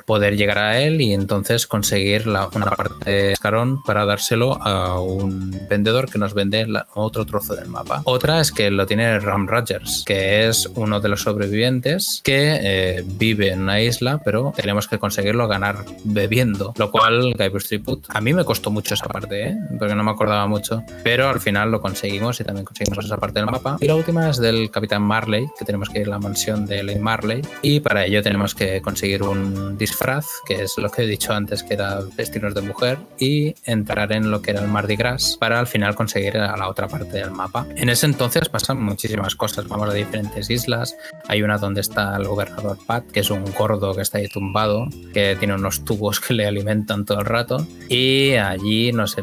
[0.07, 5.51] poder llegar a él y entonces conseguir una parte de escarón para dárselo a un
[5.69, 8.01] vendedor que nos vende otro trozo del mapa.
[8.05, 13.05] Otra es que lo tiene Ram Rogers, que es uno de los sobrevivientes que eh,
[13.07, 18.21] vive en una isla, pero tenemos que conseguirlo ganar bebiendo, lo cual Guybrush Threepwood a
[18.21, 19.57] mí me costó mucho esa parte, ¿eh?
[19.79, 23.41] porque no me acordaba mucho, pero al final lo conseguimos y también conseguimos esa parte
[23.41, 23.77] del mapa.
[23.81, 26.83] Y la última es del Capitán Marley, que tenemos que ir a la mansión de
[26.83, 31.07] Lane Marley y para ello tenemos que conseguir un disfraz, que es lo que he
[31.07, 34.97] dicho antes, que era vestidos de mujer, y entrar en lo que era el Mardi
[34.97, 37.67] Gras para al final conseguir a la otra parte del mapa.
[37.77, 40.97] En ese entonces pasan muchísimas cosas, vamos a diferentes islas,
[41.29, 44.89] hay una donde está el gobernador Pat, que es un gordo que está ahí tumbado,
[45.13, 49.17] que tiene unos tubos que le alimentan todo el rato, y allí nos,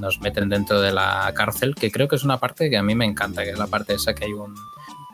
[0.00, 2.94] nos meten dentro de la cárcel, que creo que es una parte que a mí
[2.94, 4.54] me encanta, que es la parte esa que hay un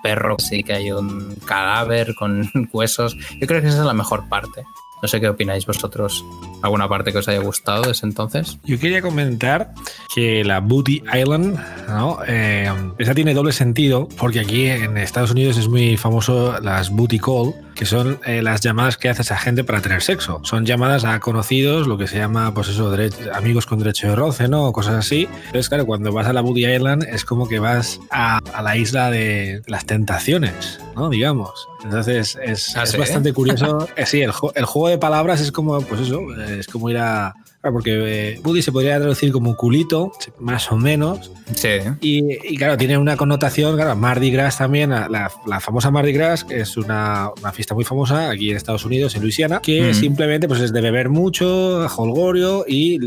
[0.03, 3.17] perro, sí que hay un cadáver con huesos.
[3.41, 4.65] Yo creo que esa es la mejor parte.
[5.03, 6.25] No sé qué opináis vosotros.
[6.63, 8.59] ¿Alguna parte que os haya gustado desde entonces?
[8.63, 9.75] Yo quería comentar
[10.15, 12.19] que la Booty Island, ¿no?
[12.29, 17.19] Eh, esa tiene doble sentido, porque aquí en Estados Unidos es muy famoso las Booty
[17.19, 20.41] Call, que son eh, las llamadas que hace esa gente para tener sexo.
[20.45, 22.95] Son llamadas a conocidos, lo que se llama, pues eso,
[23.35, 24.67] amigos con derecho de roce, ¿no?
[24.67, 25.29] O cosas así.
[25.47, 28.77] Entonces, claro, cuando vas a la Booty Island es como que vas a, a la
[28.77, 31.09] isla de las tentaciones, ¿no?
[31.09, 31.69] Digamos.
[31.85, 32.99] Entonces es, ¿Ah, es sí?
[32.99, 33.89] bastante curioso.
[33.97, 37.35] Eh, sí, el juego de palabras es como, pues eso, eh, es como ir a.
[37.63, 41.31] Claro, porque eh, Booty se podría traducir como culito, más o menos.
[41.55, 41.69] Sí.
[42.01, 46.61] Y, y claro, tiene una connotación, claro, Mardi Gras también, la, famosa Mardi Gras, que
[46.61, 49.95] es una, una fiesta muy famosa aquí en Estados Unidos, en Luisiana, que Mm.
[49.95, 52.99] simplemente pues, es de beber mucho, holgorio y,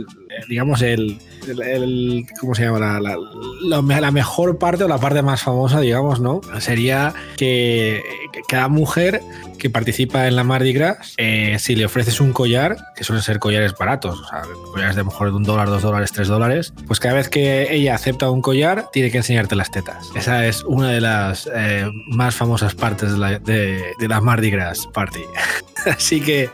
[0.50, 1.18] digamos, el,
[1.48, 2.80] el- ¿cómo se llama?
[2.80, 6.42] La, la- la mejor parte o la parte más famosa, digamos, ¿no?
[6.60, 8.02] Sería que,
[8.48, 9.22] cada mujer
[9.58, 13.40] que participa en la Mardi Gras, eh, si le ofreces un collar, que suelen ser
[13.40, 17.00] collares baratos, o sea, collares de mejor de un dólar, dos dólares, tres dólares, pues
[17.00, 20.10] cada vez que ella acepta un collar, tiene que enseñarte las tetas.
[20.16, 24.88] Esa es una de las eh, más famosas partes de la, de la Mardi Gras
[24.94, 25.22] Party.
[25.86, 26.50] Así que,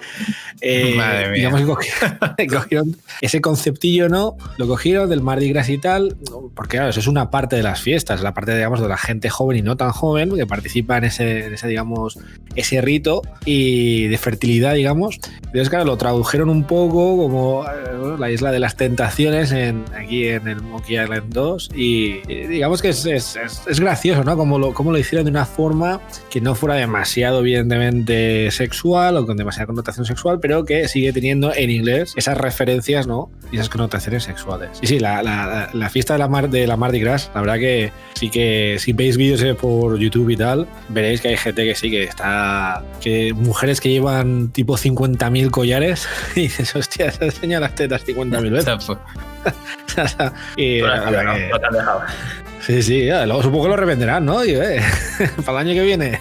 [0.62, 1.50] eh, Madre mía.
[1.50, 1.68] digamos que
[2.48, 4.38] cogi- cogieron ese conceptillo, ¿no?
[4.58, 6.16] Lo cogieron del Mardi Gras y tal,
[6.56, 9.30] porque claro, eso es una parte de las fiestas, la parte, digamos, de la gente
[9.30, 12.20] joven y no tan joven que participa en ese, en ese digamos,
[12.56, 15.20] ese rito y de fertilidad, digamos.
[15.38, 19.84] Entonces, claro, lo tradujeron un poco como eh, bueno, la isla de las tentaciones en,
[19.98, 24.24] aquí en el Monkey Island 2 y, y digamos que es, es- es- es gracioso,
[24.24, 24.38] ¿no?
[24.38, 29.26] Como lo, como lo hicieron de una forma que no fuera demasiado evidentemente sexual o
[29.26, 33.32] con demasiada connotación sexual, pero que sigue teniendo en inglés esas referencias, ¿no?
[33.52, 34.70] Y esas connotaciones sexuales.
[34.82, 37.56] Y sí, la, la- la fiesta de la, Mar, de la Mardi Gras, la verdad
[37.60, 41.64] que sí que si veis vídeos eh, por YouTube y tal, veréis que hay gente
[41.66, 42.84] que sí que está.
[43.02, 48.52] que mujeres que llevan tipo 50.000 collares y dices, hostia, se enseña las tetas 50.000
[48.52, 48.66] veces.
[50.56, 50.82] y,
[52.62, 54.46] sí, sí, luego supongo que lo revenderán, ¿no?
[54.46, 54.82] Y, eh,
[55.46, 56.20] para el año que viene.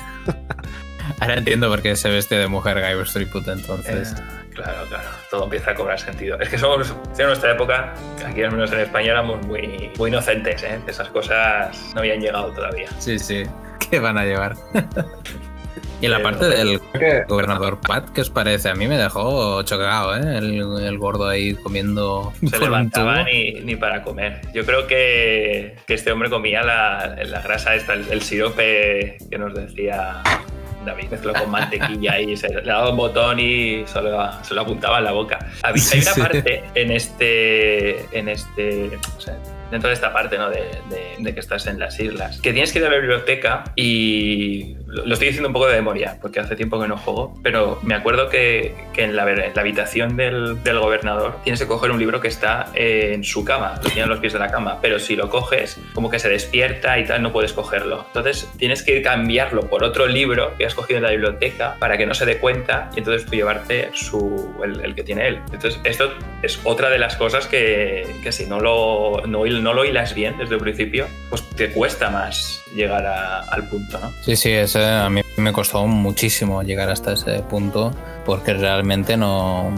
[1.19, 4.13] Ahora entiendo por qué se veste de mujer Guybrush Threepwood entonces.
[4.13, 4.23] Eh,
[4.55, 5.09] claro, claro.
[5.31, 6.39] Todo empieza a cobrar sentido.
[6.41, 7.95] Es que somos, en nuestra época,
[8.25, 10.79] aquí al menos en España, éramos muy, muy inocentes, ¿eh?
[10.87, 12.89] Esas cosas no habían llegado todavía.
[12.99, 13.45] Sí, sí.
[13.91, 14.55] ¿Qué van a llevar?
[16.01, 16.81] y la Pero- parte del
[17.29, 18.71] gobernador Pat, ¿qué os parece?
[18.71, 20.39] A mí me dejó chocado, ¿eh?
[20.39, 24.41] El, el gordo ahí comiendo se levantaba ni, ni para comer.
[24.55, 29.39] Yo creo que, que este hombre comía la, la grasa esta, el, el sirope que
[29.39, 30.23] nos decía
[30.85, 34.61] David, mezcló con mantequilla y se le daba un botón y se lo, se lo
[34.63, 35.39] apuntaba en la boca.
[35.63, 36.21] Había- Hay una Sí.
[36.21, 39.37] parte en este, en este, o sea,
[39.71, 40.49] dentro de esta parte, ¿no?
[40.51, 42.41] De, de- de que estás en las islas.
[42.41, 46.17] Que tienes que ir a la biblioteca y lo estoy diciendo un poco de memoria,
[46.21, 49.61] porque hace tiempo que no juego, pero me acuerdo que, que en, la, en la
[49.61, 53.89] habitación del, del gobernador tienes que coger un libro que está en su cama, lo
[53.91, 56.99] tiene a los pies de la cama, pero si lo coges, como que se despierta
[56.99, 58.05] y tal, no puedes cogerlo.
[58.09, 62.07] Entonces tienes que cambiarlo por otro libro que has cogido en la biblioteca para que
[62.07, 65.39] no se dé cuenta y entonces tú llevarte su, el, el que tiene él.
[65.53, 66.13] Entonces esto
[66.43, 70.37] es otra de las cosas que, que si no lo, no, no lo hilas bien
[70.39, 74.13] desde el principio, pues te cuesta más llegar a- al punto, ¿no?
[74.23, 77.93] Sí, sí, ese a mí me costó muchísimo llegar hasta ese punto
[78.27, 79.71] porque realmente no...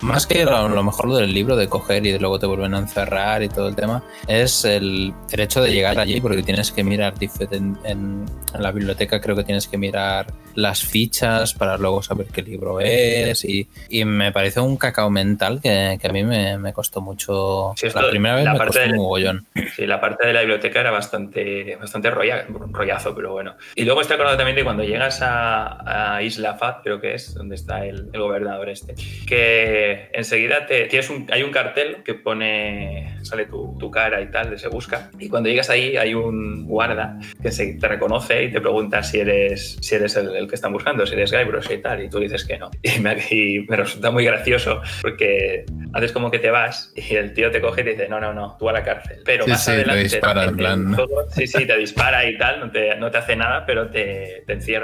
[0.00, 2.74] Más que lo, lo mejor lo del libro de coger y de luego te vuelven
[2.74, 6.72] a encerrar y todo el tema, es el, el hecho de llegar allí porque tienes
[6.72, 7.14] que mirar
[7.50, 8.24] en, en
[8.58, 13.44] la biblioteca creo que tienes que mirar las fichas para luego saber qué libro es
[13.44, 17.72] y, y me parece un cacao mental que, que a mí me, me costó mucho...
[17.76, 19.46] Sí, la primera vez la me parte costó del- un mogollón.
[19.76, 23.54] Sí, la parte de la biblioteca era bastante, bastante rolla- rollazo, pero bueno.
[23.74, 27.34] Y luego estoy acordado también de cuando llegas a, a Isla Fat, creo que es,
[27.34, 28.94] donde está el, el gobernador este,
[29.26, 34.30] que enseguida te, tienes un, hay un cartel que pone, sale tu, tu cara y
[34.30, 35.10] tal, de se busca.
[35.18, 39.20] Y cuando llegas ahí hay un guarda que se, te reconoce y te pregunta si
[39.20, 42.18] eres, si eres el, el que están buscando, si eres Guybrush y tal, y tú
[42.18, 42.70] dices que no.
[42.82, 45.64] Y me, y me resulta muy gracioso porque
[45.94, 48.32] haces como que te vas y el tío te coge y te dice, no, no,
[48.34, 49.20] no, tú a la cárcel.
[49.24, 50.02] Pero Sí, más sí, te adelante...
[50.02, 50.96] dispara, en plan, ¿no?
[50.96, 54.42] juego- sí, sí, te dispara y tal, no te, no te hace nada, pero te,
[54.46, 54.81] te encierra.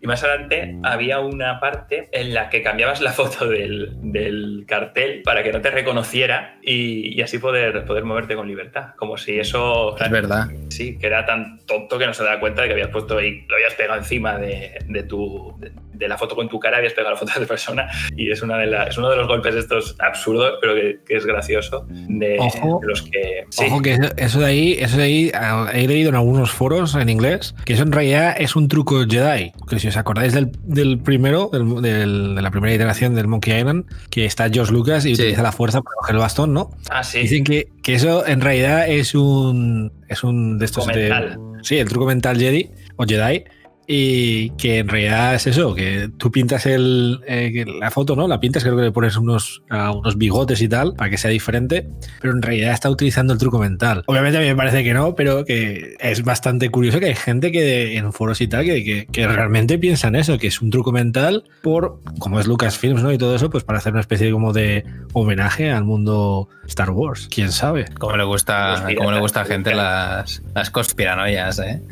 [0.00, 5.22] Y más adelante había una parte en la que cambiabas la foto del, del cartel
[5.22, 8.94] para que no te reconociera y, y así poder, poder moverte con libertad.
[8.96, 9.96] Como si eso...
[9.98, 10.48] Es verdad.
[10.68, 13.44] Sí, que era tan tonto que no se daba cuenta de que habías puesto ahí,
[13.48, 15.54] lo habías pegado encima de, de tu...
[15.58, 17.86] De, de la foto con tu cara, habías pegado la foto de persona
[18.16, 21.16] y es, una de la- es uno de los golpes estos absurdos, pero que, que
[21.16, 22.80] es gracioso, de, Ojo.
[22.80, 23.44] de los que...
[23.50, 26.94] Sí, Ojo que eso, de ahí, eso de ahí, ah, he leído en algunos foros
[26.96, 29.52] en inglés que eso en realidad es un truco Jedi.
[29.68, 33.58] Que si os acordáis del, del primero, del- del- de la primera iteración del Monkey
[33.58, 35.22] Island, que está George Lucas y Sí.
[35.22, 36.70] utiliza la fuerza para coger el bastón, ¿no?
[36.88, 37.20] Ah, sí.
[37.20, 41.88] Dicen que, que eso en realidad es un es un de estos de- sí, el
[41.88, 43.44] truco mental Jedi o Jedi
[43.92, 48.28] y que en realidad es eso, que tú pintas el, eh, la foto, ¿no?
[48.28, 51.28] La pintas, creo que le pones unos, ah, unos bigotes y tal para que sea
[51.28, 51.88] diferente,
[52.20, 54.04] pero en realidad está utilizando el truco mental.
[54.06, 57.50] Obviamente a mí me parece que no, pero que es bastante curioso que hay gente
[57.50, 60.92] que en foros y tal que, que, que realmente piensan eso, que es un truco
[60.92, 63.10] mental por, como es Lucasfilms, ¿no?
[63.10, 64.84] Y todo eso, pues para hacer una especie como de
[65.14, 67.28] homenaje al mundo Star Wars.
[67.28, 67.86] ¿Quién sabe?
[67.98, 71.82] Como le gusta, como le gusta a gente las, las conspiranoias, ¿eh?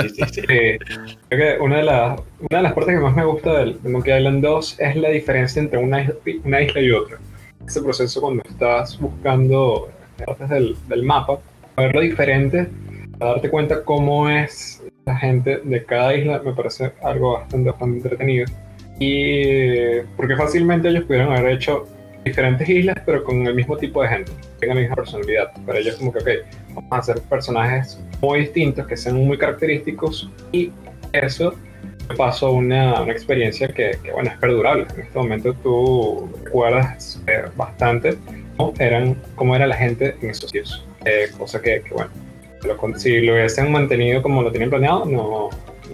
[0.00, 0.42] Sí, sí, sí.
[1.32, 3.88] Creo que una de, las, una de las partes que más me gusta del, de
[3.88, 6.14] Monkey Island 2 es la diferencia entre una isla,
[6.44, 7.16] una isla y otra.
[7.66, 9.88] Ese proceso cuando estás buscando
[10.26, 11.38] partes del, del mapa,
[11.78, 12.68] ver lo diferente,
[13.18, 17.96] para darte cuenta cómo es la gente de cada isla, me parece algo bastante, bastante
[17.96, 18.44] entretenido.
[18.98, 21.88] Y porque fácilmente ellos pudieron haber hecho
[22.26, 25.50] diferentes islas, pero con el mismo tipo de gente, tengan la misma personalidad.
[25.64, 26.28] Para ellos, como que, ok,
[26.74, 30.70] vamos a hacer personajes muy distintos, que sean muy característicos, y
[31.12, 31.54] eso
[32.16, 34.86] pasó una, una experiencia que, que, bueno, es perdurable.
[34.94, 38.16] En este momento tú recuerdas eh, bastante
[38.56, 40.84] cómo, eran, cómo era la gente en esos sitios.
[41.04, 42.10] Eh, cosa que, que, bueno,
[42.64, 45.50] lo si lo hubiesen mantenido como lo tenían planeado, no,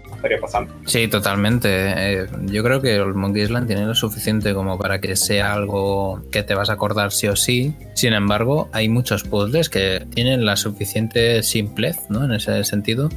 [0.08, 0.74] no estaría pasando.
[0.84, 1.68] Sí, totalmente.
[1.70, 6.22] Eh, yo creo que el Monkey Island tiene lo suficiente como para que sea algo
[6.30, 7.74] que te vas a acordar sí o sí.
[7.94, 12.24] Sin embargo, hay muchos puzzles que tienen la suficiente simplez, ¿no?
[12.24, 13.08] En ese sentido,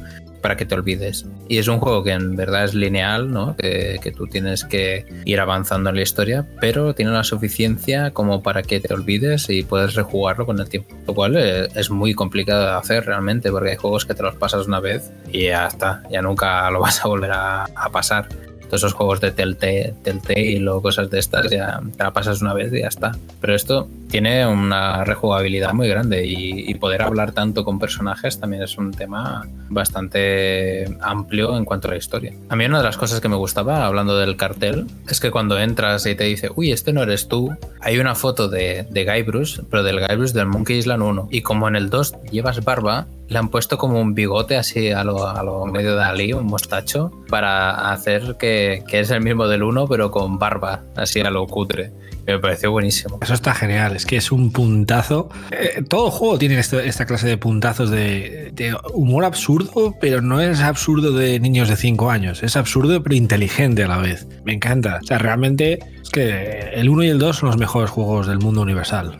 [0.42, 1.24] para que te olvides.
[1.48, 3.56] Y es un juego que en verdad es lineal, ¿no?
[3.56, 8.42] Que, que tú tienes que ir avanzando en la historia, pero tiene la suficiencia como
[8.42, 10.94] para que te olvides y puedes rejugarlo con el tiempo.
[11.06, 14.34] Lo cual eh, es muy complicado de hacer realmente, porque hay juegos que te los
[14.36, 18.28] pasas una vez y ya está, ya nunca lo vas a volver a, a pasar.
[18.72, 22.54] Todos esos juegos de Telltale, Telltale o cosas de estas, ya te la pasas una
[22.54, 23.12] vez y ya está.
[23.38, 28.62] Pero esto tiene una rejugabilidad muy grande y, y poder hablar tanto con personajes también
[28.62, 32.32] es un tema bastante amplio en cuanto a la historia.
[32.48, 35.58] A mí una de las cosas que me gustaba, hablando del cartel, es que cuando
[35.58, 39.60] entras y te dice, uy, este no eres tú, hay una foto de, de Guybrush,
[39.70, 41.28] pero del Guybrush del Monkey Island 1.
[41.30, 45.04] Y como en el 2 llevas barba, le han puesto como un bigote así a
[45.04, 49.46] lo, a lo medio de Ali, un mostacho, para hacer que, que es el mismo
[49.48, 51.92] del 1, pero con barba, así a lo cutre.
[52.26, 53.18] Me pareció buenísimo.
[53.20, 55.28] Eso está genial, es que es un puntazo.
[55.50, 60.60] Eh, todo juego tiene esta clase de puntazos de, de humor absurdo, pero no es
[60.60, 64.26] absurdo de niños de 5 años, es absurdo pero inteligente a la vez.
[64.44, 65.00] Me encanta.
[65.02, 68.38] O sea, realmente es que el 1 y el 2 son los mejores juegos del
[68.38, 69.16] mundo universal.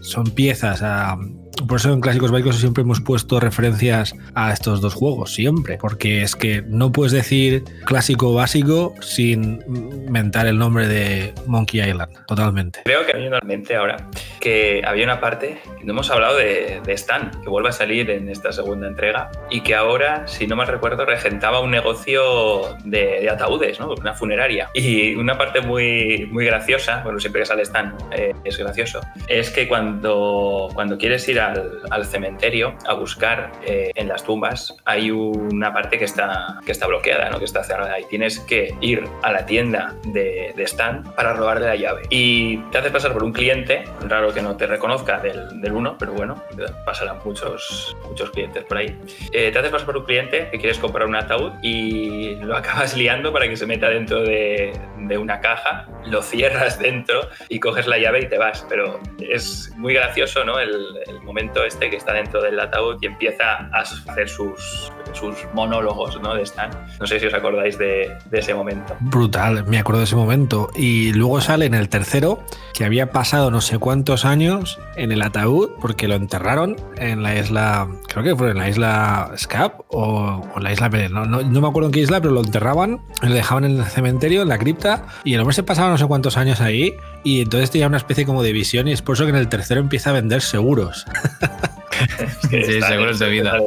[0.00, 1.18] Son piezas ah,
[1.62, 6.22] por eso en Clásicos Básicos siempre hemos puesto referencias a estos dos juegos, siempre, porque
[6.22, 9.62] es que no puedes decir clásico básico sin
[10.10, 12.82] mentar el nombre de Monkey Island, totalmente.
[12.84, 14.08] Creo que hay una mente ahora
[14.40, 18.28] que había una parte, no hemos hablado de, de Stan, que vuelve a salir en
[18.28, 23.30] esta segunda entrega y que ahora, si no mal recuerdo, regentaba un negocio de, de
[23.30, 23.94] ataúdes, ¿no?
[23.98, 24.68] una funeraria.
[24.74, 29.50] Y una parte muy, muy graciosa, bueno, siempre que sale Stan eh, es gracioso, es
[29.50, 35.10] que cuando, cuando quieres ir al, al cementerio a buscar eh, en las tumbas, hay
[35.10, 37.38] una parte que está, que está bloqueada, ¿no?
[37.38, 41.66] que está cerrada y tienes que ir a la tienda de, de Stan para robarle
[41.66, 42.02] la llave.
[42.10, 45.96] Y te haces pasar por un cliente, raro que no te reconozca del, del uno,
[45.98, 46.42] pero bueno,
[46.84, 48.96] pasarán muchos, muchos clientes por ahí.
[49.32, 52.96] Eh, te haces pasar por un cliente que quieres comprar un ataúd y lo acabas
[52.96, 57.86] liando para que se meta dentro de, de una caja, lo cierras dentro y coges
[57.86, 58.66] la llave y te vas.
[58.68, 60.58] Pero es muy gracioso, ¿no?
[60.58, 65.36] El, el momento este que está dentro del ataúd y empieza a hacer sus, sus
[65.54, 66.34] monólogos, ¿no?
[66.34, 66.70] De Stan.
[67.00, 68.96] No sé si os acordáis de, de ese momento.
[69.00, 70.70] Brutal, me acuerdo de ese momento.
[70.74, 72.42] Y luego sale en el tercero
[72.74, 77.36] que había pasado no sé cuántos años en el ataúd porque lo enterraron en la
[77.36, 81.42] isla, creo que fue en la isla Scap o, o la isla Pérez, no, no,
[81.42, 84.48] no, me acuerdo en qué isla, pero lo enterraban, lo dejaban en el cementerio, en
[84.48, 86.94] la cripta, y el hombre se pasaba no sé cuántos años ahí
[87.24, 89.48] y entonces tenía una especie como de visión y es por eso que en el
[89.48, 91.04] tercero empieza a vender seguros.
[92.50, 93.58] sí, seguros de vida.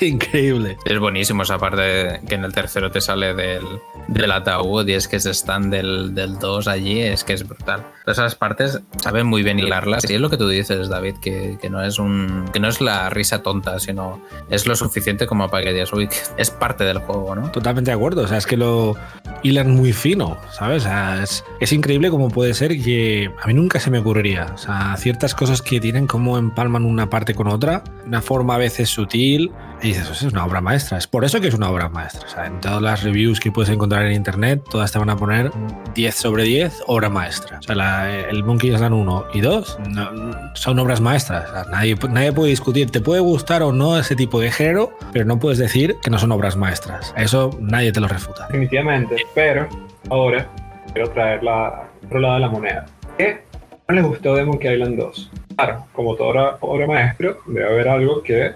[0.00, 0.76] Increíble.
[0.84, 3.64] Es buenísimo esa parte que en el tercero te sale del,
[4.08, 7.84] del ataúd y es que se están del, del 2 allí, es que es brutal.
[8.06, 11.68] Esas partes saben muy bien hilarlas y es lo que tú dices, David, que, que
[11.68, 15.64] no es un que no es la risa tonta, sino es lo suficiente como para
[15.64, 17.50] que digas, uy, es parte del juego, ¿no?
[17.50, 18.94] Totalmente de acuerdo, o sea, es que lo
[19.42, 20.82] hilan muy fino, ¿sabes?
[20.82, 24.52] O sea, es, es increíble como puede ser que a mí nunca se me ocurriría,
[24.54, 28.58] o sea, ciertas cosas que tienen como empalman una parte con otra, una forma a
[28.58, 29.50] veces sutil,
[29.82, 30.98] y dices, es una obra maestra.
[30.98, 32.26] Es por eso que es una obra maestra.
[32.26, 35.16] O sea, en todas las reviews que puedes encontrar en internet, todas te van a
[35.16, 35.52] poner
[35.94, 37.58] 10 sobre 10, obra maestra.
[37.58, 41.48] O sea, la, el Monkey Island 1 y 2 no, son obras maestras.
[41.48, 42.90] O sea, nadie, nadie puede discutir.
[42.90, 46.18] Te puede gustar o no ese tipo de género, pero no puedes decir que no
[46.18, 47.14] son obras maestras.
[47.16, 48.46] Eso nadie te lo refuta.
[48.46, 49.16] Definitivamente.
[49.34, 49.68] Pero
[50.10, 50.48] ahora
[50.92, 52.86] quiero traer la otro lado de la moneda.
[53.18, 53.42] ¿Qué
[53.88, 55.30] no les gustó de Monkey Island 2?
[55.56, 58.52] Claro, como toda obra, obra maestra, debe haber algo que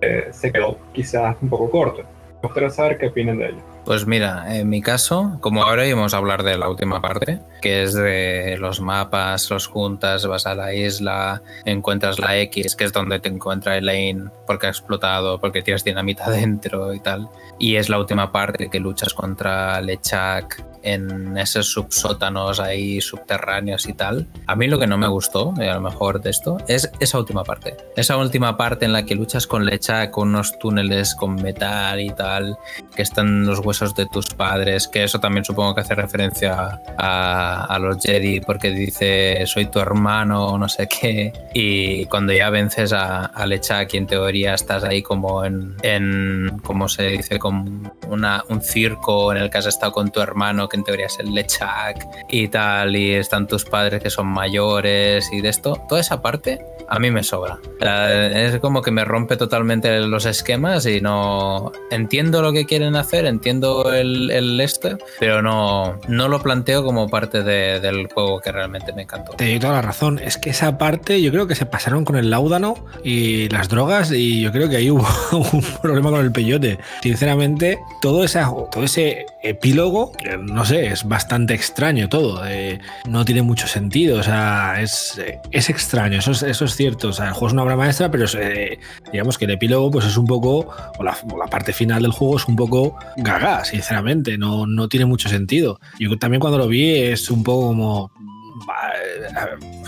[0.00, 2.02] eh, se quedó quizás un poco corto.
[2.02, 3.69] Me gustaría saber qué opinan de ello.
[3.84, 7.82] Pues mira, en mi caso, como ahora íbamos a hablar de la última parte, que
[7.82, 12.92] es de los mapas, los juntas, vas a la isla, encuentras la X, que es
[12.92, 17.28] donde te encuentra Elaine porque ha explotado, porque tienes dinamita dentro y tal.
[17.58, 23.92] Y es la última parte que luchas contra Lechak en esos subsótanos ahí subterráneos y
[23.92, 24.26] tal.
[24.46, 27.18] A mí lo que no me gustó, y a lo mejor de esto, es esa
[27.18, 27.76] última parte.
[27.96, 32.10] Esa última parte en la que luchas con Lechak, con unos túneles con metal y
[32.10, 32.56] tal,
[32.94, 37.64] que están los huesos de tus padres, que eso también supongo que hace referencia a,
[37.64, 41.32] a los Jedi, porque dice soy tu hermano, no sé qué.
[41.54, 46.60] Y cuando ya vences a, a Lechak y en teoría estás ahí como en, en
[46.64, 47.38] ¿cómo se dice?
[47.38, 51.06] Como una, un circo en el que has estado con tu hermano que en teoría
[51.06, 55.78] es el Lechak y tal, y están tus padres que son mayores y de esto,
[55.88, 57.58] toda esa parte a mí me sobra.
[57.80, 63.26] Es como que me rompe totalmente los esquemas y no entiendo lo que quieren hacer,
[63.26, 68.50] entiendo el, el este, pero no, no lo planteo como parte de, del juego que
[68.50, 69.32] realmente me encantó.
[69.34, 72.16] Te doy toda la razón, es que esa parte yo creo que se pasaron con
[72.16, 76.32] el láudano y las drogas y yo creo que ahí hubo un problema con el
[76.32, 76.80] peyote.
[77.02, 82.46] Sinceramente, todo, esa, todo ese epílogo, no sé, es bastante extraño todo.
[82.46, 82.78] Eh,
[83.08, 84.18] no tiene mucho sentido.
[84.18, 85.20] O sea, es,
[85.50, 86.18] es extraño.
[86.18, 87.08] Eso es, eso es, cierto.
[87.08, 88.78] O sea, el juego es una obra maestra, pero eh,
[89.12, 90.68] digamos que el epílogo, pues es un poco.
[90.98, 94.38] O la, o la, parte final del juego es un poco gaga, sinceramente.
[94.38, 95.80] No, no tiene mucho sentido.
[95.98, 98.12] Yo también cuando lo vi es un poco como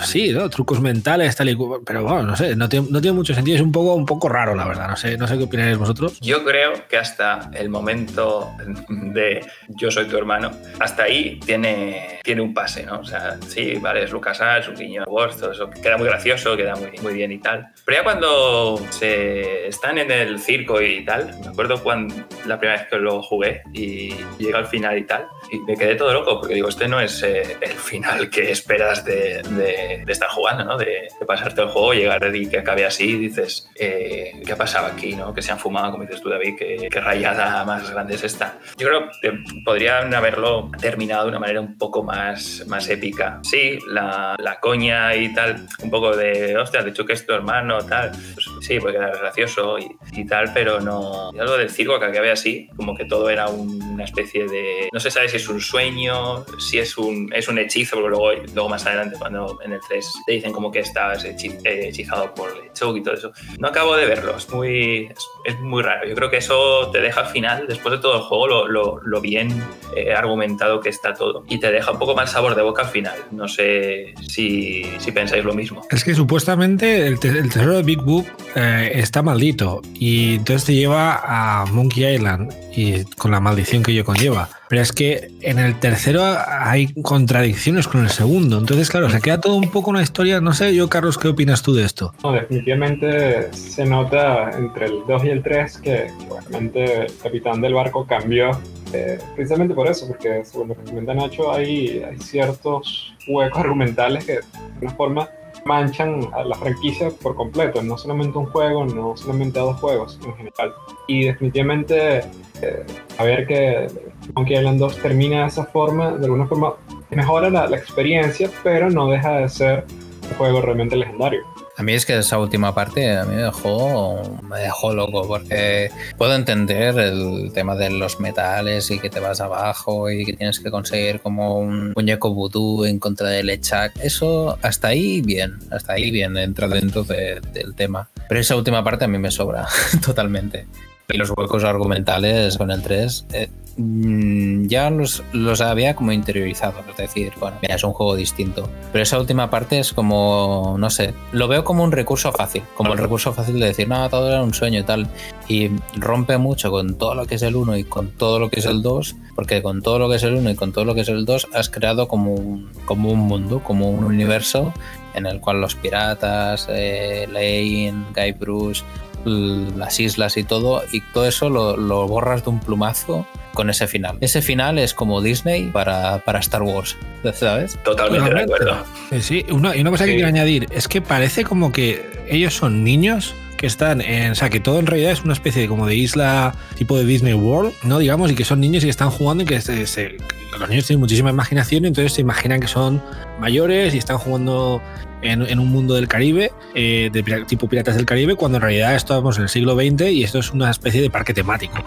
[0.04, 0.48] sí, ¿no?
[0.50, 3.62] trucos mentales, tal y pero bueno, no sé, no tiene, no tiene, mucho sentido, es
[3.62, 4.88] un poco, un poco raro, la verdad.
[4.88, 6.18] No sé, no sé qué opináis vosotros.
[6.20, 8.50] Yo creo que hasta el momento
[8.88, 13.00] de yo soy tu hermano, hasta ahí tiene, tiene un pase, ¿no?
[13.00, 16.56] O sea, sí, vale, es Lucas Arts, un guiño Wars, todo eso queda muy gracioso,
[16.56, 17.68] queda muy, muy bien y tal.
[17.84, 22.14] Pero ya cuando se están en el circo y tal, me acuerdo cuando
[22.46, 25.94] la primera vez que lo jugué y llega al final y tal, y me quedé
[25.94, 30.12] todo loco porque digo, este no es eh, el final que esperas de de, de-
[30.12, 30.76] estar jugando, ¿no?
[30.76, 34.86] De, de pasarte el juego, llegar y que acabe así dices, eh, ¿qué ha pasado
[34.86, 35.34] aquí, no?
[35.34, 38.58] Que se han fumado, como dices tú, David, que, que rayada más grande es esta.
[38.78, 39.32] Yo creo que
[39.64, 43.40] podrían haberlo terminado de una manera un poco más, más épica.
[43.42, 47.32] Sí, la, la coña y tal, un poco de, hostia, has dicho que es tu
[47.32, 48.12] hermano, tal.
[48.34, 51.30] Pues sí, puede quedar gracioso y, y tal, pero no.
[51.34, 54.88] Y algo del circo que acabe así, como que todo era una especie de.
[54.92, 58.32] No se sabe si es un sueño, si es un, es un hechizo, porque luego,
[58.62, 61.34] luego más adelante, cuando en el 3 te dicen como que estás eh,
[61.64, 63.32] hechizado por Lechuk y todo eso.
[63.58, 65.08] No acabo de verlo, es muy,
[65.44, 66.06] es, muy raro.
[66.08, 69.00] Yo creo que eso te deja al final, después de todo el juego, lo, lo-
[69.04, 69.48] lo bien
[69.96, 71.44] eh, argumentado que está todo.
[71.48, 73.16] Y te deja un poco más sabor de boca al final.
[73.32, 75.82] No sé si, si pensáis lo mismo.
[75.90, 80.64] Es que supuestamente el, te- el tesoro de Big Boop eh, está maldito y entonces
[80.66, 84.48] te lleva a Monkey Island y con la maldición que ello conlleva.
[84.72, 88.56] Pero es que en el tercero hay contradicciones con el segundo.
[88.56, 90.40] Entonces, claro, se queda todo un poco una historia.
[90.40, 92.14] No sé, yo, Carlos, ¿qué opinas tú de esto?
[92.24, 97.74] No, definitivamente se nota entre el 2 y el 3 que, obviamente el capitán del
[97.74, 98.52] barco cambió
[98.94, 104.24] eh, precisamente por eso, porque según lo que comenta Nacho, hay, hay ciertos huecos argumentales
[104.24, 104.40] que de
[104.76, 105.28] alguna forma
[105.66, 110.18] manchan a la franquicia por completo, no solamente un juego, no solamente a dos juegos
[110.24, 110.72] en general.
[111.06, 112.20] Y definitivamente
[112.62, 112.86] eh,
[113.18, 113.88] a ver que
[114.34, 116.74] Monkey Island 2 termina de esa forma, de alguna forma
[117.10, 119.84] mejora la, la experiencia, pero no deja de ser
[120.30, 121.40] un juego realmente legendario.
[121.78, 125.90] A mí es que esa última parte a mí me dejó, me dejó loco porque
[126.18, 130.60] puedo entender el tema de los metales y que te vas abajo y que tienes
[130.60, 133.92] que conseguir como un muñeco vudú en contra del Lechak.
[134.02, 138.08] Eso hasta ahí bien, hasta ahí bien entra dentro de- del tema.
[138.28, 139.66] Pero esa última parte a mí me sobra
[140.04, 140.66] totalmente.
[141.12, 146.80] Y los huecos argumentales con el 3 eh, mm, ya los, los había como interiorizado.
[146.90, 148.68] Es decir, bueno, mira, es un juego distinto.
[148.92, 152.62] Pero esa última parte es como, no sé, lo veo como un recurso fácil.
[152.76, 155.06] Como el recurso fácil de decir, no, todo era un sueño y tal.
[155.48, 158.60] Y rompe mucho con todo lo que es el 1 y con todo lo que
[158.60, 159.16] es el 2.
[159.34, 161.26] Porque con todo lo que es el 1 y con todo lo que es el
[161.26, 164.72] 2 has creado como un, como un mundo, como un universo
[165.14, 168.82] en el cual los piratas, eh, Lane, Guy Bruce,
[169.24, 173.86] las islas y todo, y todo eso lo, lo borras de un plumazo con ese
[173.86, 174.16] final.
[174.20, 176.96] Ese final es como Disney para, para Star Wars,
[177.34, 177.78] ¿sabes?
[177.84, 178.84] Totalmente de acuerdo.
[179.20, 182.82] Sí, una, y una cosa que quiero añadir es que parece como que ellos son
[182.82, 184.32] niños que están en.
[184.32, 187.04] O sea, que todo en realidad es una especie de como de isla tipo de
[187.04, 187.98] Disney World, ¿no?
[187.98, 190.16] Digamos, y que son niños y que están jugando y que se- se-
[190.58, 193.02] los niños tienen muchísima imaginación y entonces se imaginan que son
[193.38, 194.82] mayores y están jugando
[195.22, 199.36] en, un mundo del Caribe, eh, de tipo Piratas del Caribe, cuando en realidad estamos
[199.36, 201.82] en el siglo XX y esto es una especie de parque temático.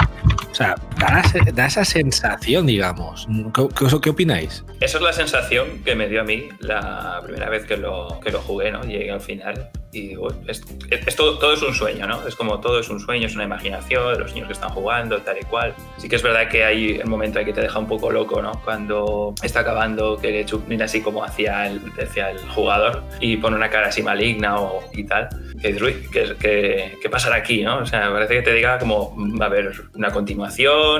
[0.55, 1.21] O sea, da,
[1.53, 3.27] da esa sensación, digamos.
[3.53, 4.63] ¿Qué, qué, qué opináis?
[4.79, 8.31] Esa es la sensación que me dio a mí la primera vez que lo, que
[8.31, 8.81] lo jugué, ¿no?
[8.83, 12.25] Llegué al final y digo, es, es todo, todo es un sueño, ¿no?
[12.25, 15.17] Es como todo es un sueño, es una imaginación de los niños que están jugando,
[15.19, 15.73] tal y cual.
[15.97, 18.41] Sí que es verdad que hay el momento en que te deja un poco loco,
[18.41, 18.53] ¿no?
[18.63, 23.57] Cuando está acabando, que Chuck mira así como hacia el, hacia el jugador y pone
[23.57, 25.27] una cara así maligna o, y tal.
[25.61, 27.79] Que dices, uy, ¿qué, qué, qué pasará aquí, no?
[27.79, 30.44] O sea, parece que te diga como va a haber una continuación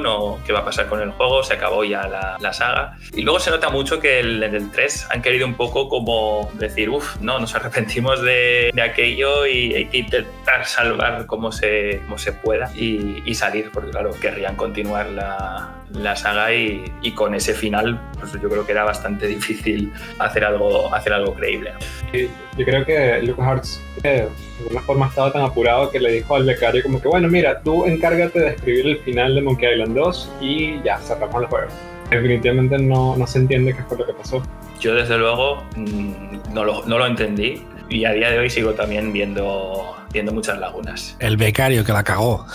[0.06, 2.98] o qué va a pasar con el juego, se acabó ya la, la saga.
[3.14, 6.90] Y luego se nota mucho que en el 3 han querido un poco como decir,
[6.90, 12.18] uff, no, nos arrepentimos de, de aquello y hay que intentar salvar como se, como
[12.18, 17.36] se pueda y, y salir, porque claro, querrían continuar la, la saga y, y con
[17.36, 21.74] ese final, pues yo creo que era bastante difícil hacer algo, hacer algo creíble.
[22.12, 24.30] yo creo que LucasArts de
[24.62, 27.86] alguna forma estaba tan apurado que le dijo al becario como que bueno mira tú
[27.86, 31.68] encárgate de escribir el final de Monkey Island 2 y ya cerramos el juego
[32.10, 34.44] definitivamente no, no se entiende qué fue lo que pasó.
[34.80, 38.74] Yo desde luego mm, no lo, no lo entendí y a día de hoy sigo
[38.74, 41.18] también viendo, viendo muchas lagunas.
[41.20, 42.48] El becario que la cagó.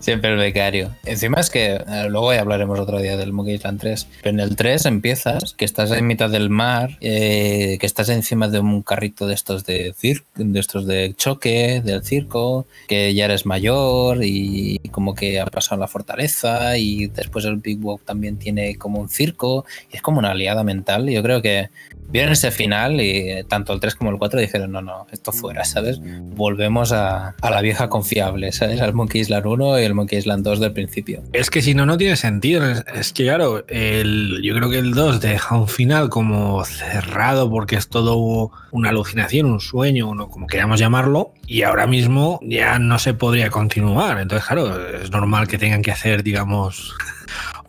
[0.00, 0.90] Siempre el becario.
[1.04, 4.08] Encima es que eh, luego ya hablaremos otro día del Monkey Island 3.
[4.20, 8.48] Pero en el 3 empiezas, que estás en mitad del mar, eh, que estás encima
[8.48, 13.26] de un carrito de estos de circo, de estos de choque, del circo, que ya
[13.26, 18.38] eres mayor y como que ha pasado la fortaleza y después el Big Walk también
[18.38, 21.08] tiene como un circo y es como una aliada mental.
[21.08, 21.70] Yo creo que
[22.10, 25.32] vieron ese final y eh, tanto el 3 como el 4 dijeron, no, no, esto
[25.32, 26.00] fuera, ¿sabes?
[26.40, 28.80] Volvemos a, la vieja confiable, ¿sabes?
[28.80, 31.22] Al Monkey Island 1 y el Monkey Island 2 del principio.
[31.34, 32.64] Es que si no, no tiene sentido.
[32.66, 37.88] Es, que, claro, yo creo que el 2 deja un final como cerrado porque es
[37.88, 43.12] todo una alucinación, un sueño, uno, como queramos llamarlo, y ahora mismo ya no se
[43.12, 44.18] podría continuar.
[44.18, 46.94] Entonces, claro, es normal que tengan que hacer, digamos,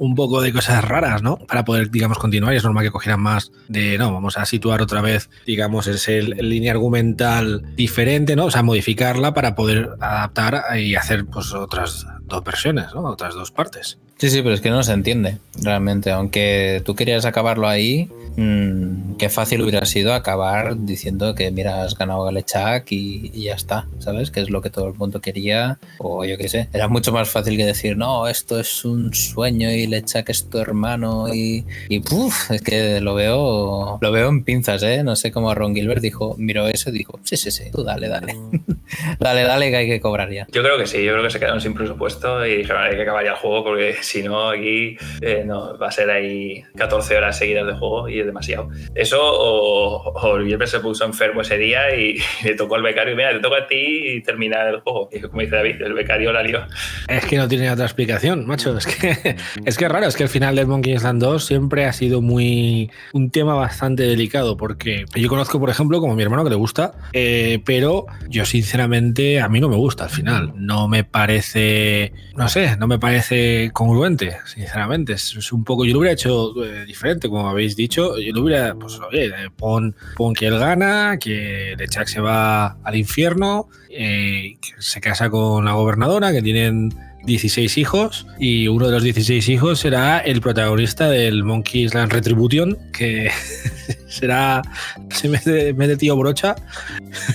[0.01, 1.37] un poco de cosas raras, ¿no?
[1.37, 2.55] Para poder, digamos, continuar.
[2.55, 6.23] Y es normal que cogieran más de, no, vamos a situar otra vez, digamos, ese
[6.23, 8.45] línea argumental diferente, ¿no?
[8.45, 13.03] O sea, modificarla para poder adaptar y hacer, pues, otras dos versiones, ¿no?
[13.03, 13.99] Otras dos partes.
[14.21, 16.11] Sí, sí, pero es que no se entiende realmente.
[16.11, 21.97] Aunque tú querías acabarlo ahí, mmm, qué fácil hubiera sido acabar diciendo que, mira, has
[21.97, 24.29] ganado Galechak y, y, ya está, ¿sabes?
[24.29, 25.79] Que es lo que todo el mundo quería.
[25.97, 26.69] O yo qué sé.
[26.71, 30.59] Era mucho más fácil que decir, no, esto es un sueño y Lechak es tu
[30.59, 35.03] hermano y, y puf, es que lo veo, lo veo en pinzas, ¿eh?
[35.03, 38.07] No sé cómo Ron Gilbert dijo, miró eso y dijo, sí, sí, sí, tú dale,
[38.07, 38.35] dale.
[39.19, 40.45] dale, dale, que hay que cobrar ya.
[40.51, 43.01] Yo creo que sí, yo creo que se quedaron sin presupuesto y dijeron, hay que
[43.01, 47.17] acabar ya el juego porque si no, aquí eh, no, va a ser ahí 14
[47.17, 48.69] horas seguidas de juego y es demasiado.
[48.93, 53.31] Eso, o, o se puso enfermo ese día y, y, le tocó al becario, mira,
[53.31, 55.09] te toca a ti y terminar el juego.
[55.11, 56.61] Y como dice David, el becario la lió.
[57.07, 58.77] Es que no tiene otra explicación, macho.
[58.77, 59.35] Es que
[59.65, 62.91] es que raro, es que el final del Monkey Island 2 siempre ha sido muy
[63.13, 66.93] un tema bastante delicado porque yo conozco, por ejemplo, como mi hermano que le gusta,
[67.13, 70.53] eh, pero yo sinceramente a mí no me gusta al final.
[70.55, 74.00] No me parece, no sé, no me parece congruente,
[74.45, 75.13] sinceramente.
[75.13, 78.17] Es, es un poco, yo lo hubiera hecho eh, diferente, como habéis dicho.
[78.19, 82.77] Yo lo hubiera, pues oye, eh, pon, pon que él gana, que Lechak se va
[82.83, 86.93] al infierno, eh, que se casa con la gobernadora, que tienen
[87.23, 92.77] 16 hijos y uno de los 16 hijos será el protagonista del Monkey Island Retribution,
[92.91, 93.29] que
[94.07, 94.61] será,
[95.23, 96.55] en vez de tío brocha,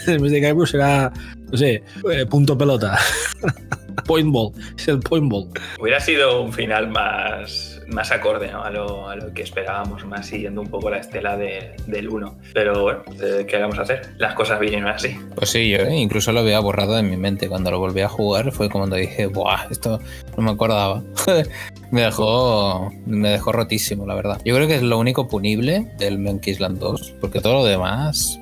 [0.06, 1.12] en vez de Guybrush será,
[1.50, 2.98] no sé, eh, punto pelota.
[4.04, 5.48] point ball, es el point ball.
[5.78, 8.62] Hubiera sido un final más más acorde ¿no?
[8.62, 12.38] a, lo, a, lo, que esperábamos, más siguiendo un poco la estela de, del 1.
[12.52, 13.02] Pero bueno,
[13.46, 14.14] ¿qué vamos a hacer?
[14.18, 15.16] Las cosas vinieron así.
[15.34, 17.48] Pues sí, yo incluso lo había borrado de mi mente.
[17.48, 19.66] Cuando lo volví a jugar fue cuando dije, ¡buah!
[19.70, 20.00] Esto
[20.36, 21.02] no me acordaba.
[21.90, 24.40] me dejó me dejó rotísimo, la verdad.
[24.44, 28.38] Yo creo que es lo único punible del Monkey Island 2, porque todo lo demás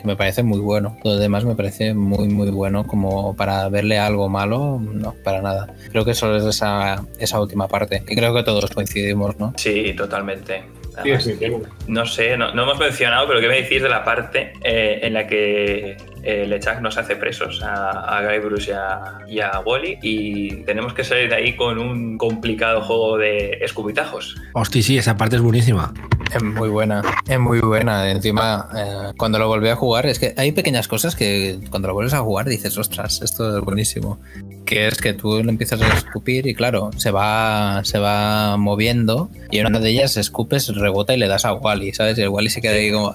[0.00, 0.96] que me parece muy bueno.
[1.02, 5.42] Todo lo demás me parece muy, muy bueno como para verle algo malo, no, para
[5.42, 5.74] nada.
[5.90, 8.02] Creo que solo es esa, esa última parte.
[8.08, 9.52] Y creo que todos coincidimos, ¿no?
[9.56, 10.62] Sí, totalmente.
[10.96, 11.38] Además, sí,
[11.86, 15.14] no sé, no, no, hemos mencionado, pero ¿qué me decís de la parte eh, en
[15.14, 19.98] la que eh, Lechak nos hace presos a, a Guybrush y a, y a, Wally
[20.02, 24.36] y tenemos que salir de ahí con un complicado juego de escupitajos?
[24.54, 25.92] Hostia, sí, esa parte es buenísima.
[26.34, 28.10] Es muy buena, es muy buena.
[28.10, 31.94] Encima, eh, cuando lo volví a jugar, es que hay pequeñas cosas que cuando lo
[31.94, 34.20] vuelves a jugar dices, ostras, esto es buenísimo.
[34.64, 39.28] Que es que tú lo empiezas a escupir y claro, se va, se va moviendo
[39.50, 42.16] y en una de ellas escupes, rebota y le das a Wally, ¿sabes?
[42.18, 43.12] Y el Wally se queda ahí como...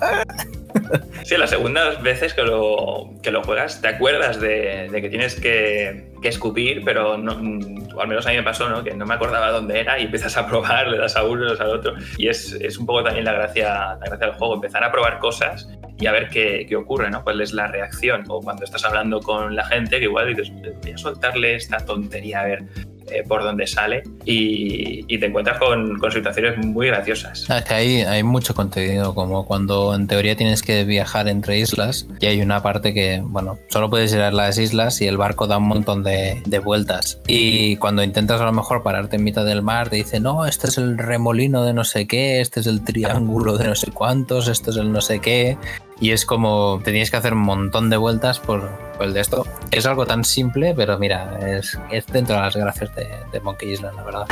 [1.24, 6.14] Sí, las segundas veces que lo, que lo juegas te acuerdas de, que tienes que,
[6.24, 8.84] escupir, pero o al menos a mí me pasó, ¿no?
[8.84, 11.52] Que no me acordaba dónde era y empiezas a probar, le das a uno, le
[11.52, 11.94] das al otro.
[12.18, 15.20] Y es, es un poco también la gracia, la gracia del juego, empezar a probar
[15.20, 15.70] cosas
[16.00, 17.24] y a ver qué, qué, ocurre, ¿no?
[17.24, 18.24] ¿Cuál es la reacción?
[18.28, 22.42] O cuando estás hablando con la gente, que igual dices, voy a soltarle esta tontería,
[22.42, 22.64] a ver,
[23.12, 27.48] eh, por donde sale y, y te encuentras con, con, situaciones muy graciosas.
[27.50, 32.08] Es que hay, hay mucho contenido, como cuando en teoría tienes que viajar entre islas
[32.20, 35.46] y hay una parte que, bueno, solo puedes ir a las islas y el barco
[35.46, 37.22] da un montón de, de vueltas.
[37.28, 40.68] Y cuando intentas a lo mejor pararte en mitad del mar, te dice, no, este
[40.68, 44.48] es el remolino de no sé qué, este es el triángulo de no sé cuántos,
[44.48, 45.58] este es el no sé qué.
[46.00, 49.46] Y es como tenías que hacer un montón de vueltas por, por el de esto.
[49.72, 53.72] Es algo tan simple, pero mira, es, es dentro de las gracias de, de, Monkey
[53.72, 54.28] Island, la verdad.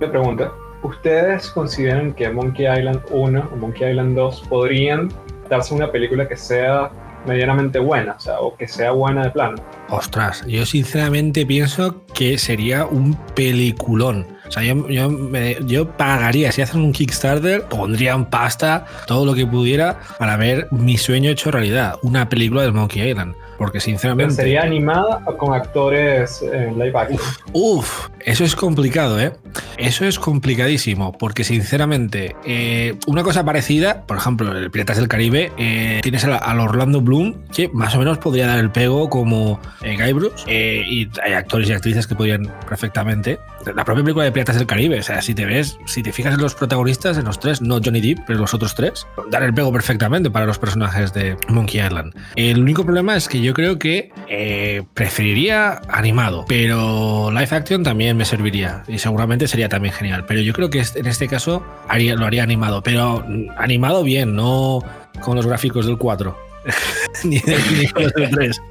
[0.00, 5.12] Me pregunto, ¿ustedes consideran que Monkey Island 1 o Monkey Island 2 podrían
[5.48, 6.90] darse una película que sea
[7.26, 9.62] medianamente buena, o sea, o que sea buena de plano?
[9.88, 14.26] Ostras, yo sinceramente pienso que sería un peliculón.
[14.50, 19.32] O sea, yo, yo, me, yo, pagaría, si hacen un Kickstarter, pondrían pasta, todo lo
[19.32, 23.36] que pudiera, para ver mi sueño hecho realidad, una película del Monkey Island.
[23.58, 24.34] Porque sinceramente...
[24.34, 27.20] ¿Pero ¿Sería animada o con actores en live action?
[27.52, 29.34] Uf, eso es complicado, ¿eh?
[29.76, 35.52] Eso es complicadísimo, porque sinceramente, eh, una cosa parecida, por ejemplo, el Piratas del Caribe,
[35.58, 39.60] eh, tienes al, al, Orlando Bloom, que más o menos podría dar el pego como
[39.82, 43.38] eh, Guybrush, y hay actores y actrices que podrían perfectamente.
[43.74, 46.32] La propia película de Piratas del Caribe, o sea, si te ves, si te fijas
[46.32, 49.52] en los protagonistas, en los tres, no Johnny Depp, pero los otros tres, dar el
[49.52, 52.14] pego perfectamente para los personajes de Monkey Island.
[52.36, 58.16] El único problema es que yo creo que eh, preferiría animado, pero live action también
[58.16, 60.24] me serviría y seguramente sería también genial.
[60.26, 63.22] Pero yo creo que en este caso haría, lo haría animado, pero
[63.58, 64.82] animado bien, no
[65.20, 66.34] con los gráficos del 4.
[67.24, 67.42] ni,
[67.76, 68.62] ni, con los del 3.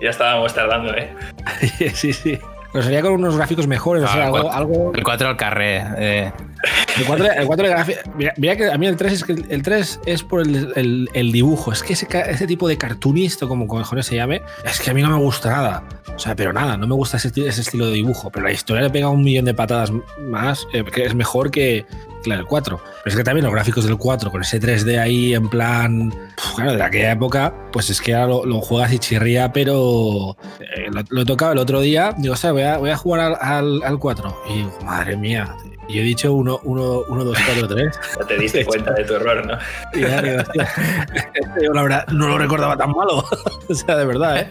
[0.00, 1.12] ya estábamos tardando, ¿eh?
[1.94, 2.38] sí, sí.
[2.76, 4.02] Pero sería con unos gráficos mejores.
[4.04, 5.82] o Ah, sea, el algo, El 4 al carré.
[5.96, 6.32] eh.
[6.98, 8.00] El 4, el 4 de gráfica.
[8.16, 11.08] Mira, mira que a mí el 3 es que el 3 es por el, el-
[11.14, 11.72] el dibujo.
[11.72, 15.08] Es que ese, tipo de cartoonista, como cojones se llame, es que a mí no
[15.08, 15.84] me gusta nada.
[16.14, 18.28] O sea, pero nada, no me gusta ese estilo de dibujo.
[18.30, 21.86] Pero la historia le pega un millón de patadas más, eh, que es mejor que,
[22.26, 22.78] la del 4.
[22.78, 26.12] Pero es que también los gráficos del 4, con ese 3D ahí en plan.
[26.54, 30.36] Claro, de aquella época, pues es que ahora lo, lo juegas y chirría, pero.
[30.60, 32.14] eh, lo, lo he tocado el otro día.
[32.18, 34.42] Digo, o sea, voy a, voy a jugar al, al, al 4.
[34.50, 35.54] Y digo, madre mía.
[35.88, 38.00] Y he dicho 1, 1, 1, 2, 4, 3.
[38.18, 39.56] Ya te diste cuenta de tu error, ¿no?
[39.94, 40.68] Y ya digo, hostia,
[41.62, 43.24] yo la verdad no lo recordaba tan malo.
[43.68, 44.48] o sea, de verdad, ¿eh?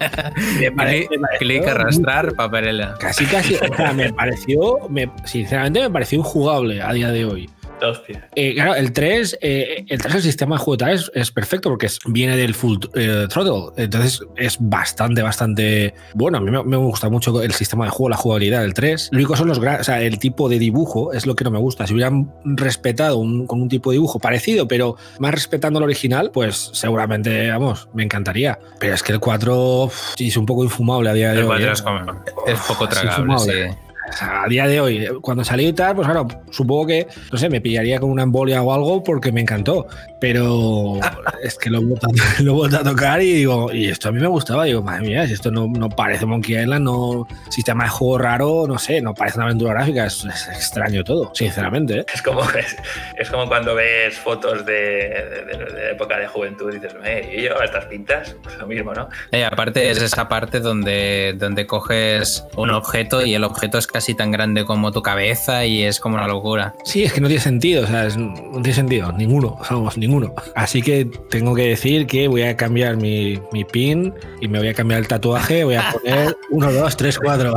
[0.62, 1.10] Me pare-
[1.40, 2.96] Clic, arrastrar, papelera.
[3.02, 3.56] Casi, casi.
[3.56, 7.50] O sea, me pareció, me- sinceramente, me pareció injugable a día de hoy.
[7.90, 8.28] Hostia.
[8.36, 11.86] Eh, claro, el 3, eh, el 3, el sistema de juego es, es perfecto porque
[11.88, 13.72] es- viene del full eh, throttle.
[13.84, 16.38] Entonces es bastante, bastante bueno.
[16.38, 19.10] A mí me, me gusta mucho el sistema de juego, la jugabilidad del 3.
[19.12, 21.60] Lo único son los o sea, el tipo de dibujo es lo que no me
[21.60, 21.86] gusta.
[21.88, 26.32] Si hubieran respetado un- con un tipo de dibujo parecido, pero más respetando el original,
[26.32, 28.60] pues seguramente, vamos, me encantaría.
[28.80, 31.44] Pero es que el 4 uf, sí, es un poco infumable a día de El
[31.44, 31.48] hoy.
[31.48, 31.72] 4 ¿eh?
[31.74, 33.78] es, como- es poco Es tragable, infumable.
[34.06, 34.12] Sí.
[34.14, 37.08] O sea, a día de hoy, eh, cuando salí y tal, pues claro, supongo que,
[37.32, 39.88] no sé, me pillaría con una embolia o algo porque me encantó.
[40.20, 41.00] Pero
[41.44, 42.10] es que lo he vuelto a,
[42.44, 44.66] lo he vuelto a tocar y digo, y esto a mí me gustaba.
[44.66, 48.66] Digo, madre mía, si esto no, no parece Monkey Island, no sistema de juego raro,
[48.68, 52.00] no sé, no parece una aventura gráfica, es, es extraño todo, sinceramente.
[52.00, 52.06] ¿eh?
[52.14, 52.76] Es como, es,
[53.18, 57.36] es como cuando ves fotos de, de, de- de época de juventud y dices, eh,
[57.38, 58.36] ¿y yo estas pintas?
[58.44, 59.10] Pues lo mismo, ¿no?
[59.32, 64.14] Eh, aparte es esa parte donde, donde coges un objeto y el objeto es casi
[64.14, 66.76] tan grande como tu cabeza y es como una locura.
[66.84, 70.34] Sí, es que no tiene sentido, o sea, es- no tiene sentido, ninguno, vamos, ninguno.
[70.54, 74.68] Así que tengo que decir que voy a cambiar mi, mi pin y me voy
[74.68, 77.54] a cambiar el tatuaje, voy a poner 1, 2, 3, 4.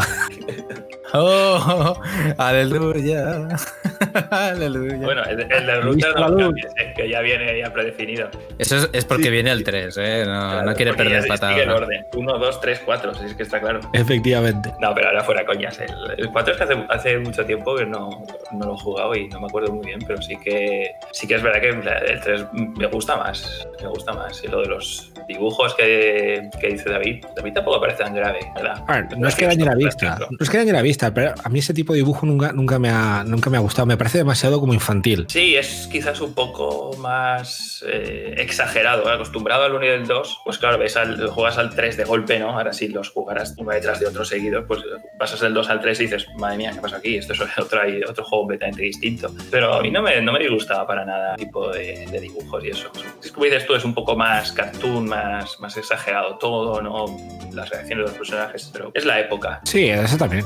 [1.15, 2.01] ¡Oh!
[2.39, 3.49] ¡Aleluya!
[4.31, 4.97] ¡Aleluya!
[4.99, 8.29] Bueno, el, el de ruta no cambies, eh, que ya viene ya predefinido.
[8.59, 10.25] Eso es, es porque viene el 3, ¿eh?
[10.27, 11.53] No, Claro, no quiere perder patada.
[11.53, 12.07] Sigue el orden.
[12.15, 13.81] 1, 2, 3, 4, si es que está claro.
[13.93, 14.73] Efectivamente.
[14.81, 15.79] No, pero ahora fuera coñas.
[15.81, 18.11] El, el 4 es que hace, hace mucho tiempo que no,
[18.53, 21.37] no lo he jugado y no me acuerdo muy bien, pero sí que sí que
[21.37, 23.67] es verdad que el 3 me gusta más.
[23.83, 24.43] Me gusta más.
[24.45, 28.83] Y lo de los dibujos que, que dice David, David tampoco parece tan grave, ¿verdad?
[28.87, 31.35] A ver, no es que dañe la vista, no es que dañe la vista, pero
[31.43, 33.87] a mí ese tipo de dibujo nunca, nunca, me ha, nunca me ha gustado.
[33.87, 35.27] Me parece demasiado como infantil.
[35.29, 39.09] Sí, es quizás un poco más eh, exagerado.
[39.09, 39.15] ¿eh?
[39.15, 42.39] Acostumbrado al 1 y al 2, pues claro, ves al, juegas al 3 de golpe,
[42.39, 42.51] ¿no?
[42.51, 44.81] Ahora si los jugarás uno detrás de otro seguido, pues
[45.19, 47.17] pasas del 2 al 3 y dices, madre mía, ¿qué pasa aquí?
[47.17, 49.31] Esto es otro, otro juego completamente distinto.
[49.51, 52.65] Pero a mí no me, no me disgustaba para nada el tipo de, de dibujos
[52.65, 52.91] y eso.
[53.23, 55.18] Es como dices tú, es un poco más cartoon, más,
[55.59, 57.07] más exagerado todo, ¿no?
[57.53, 59.61] Las reacciones de los personajes, pero es la época.
[59.65, 60.45] Sí, eso también.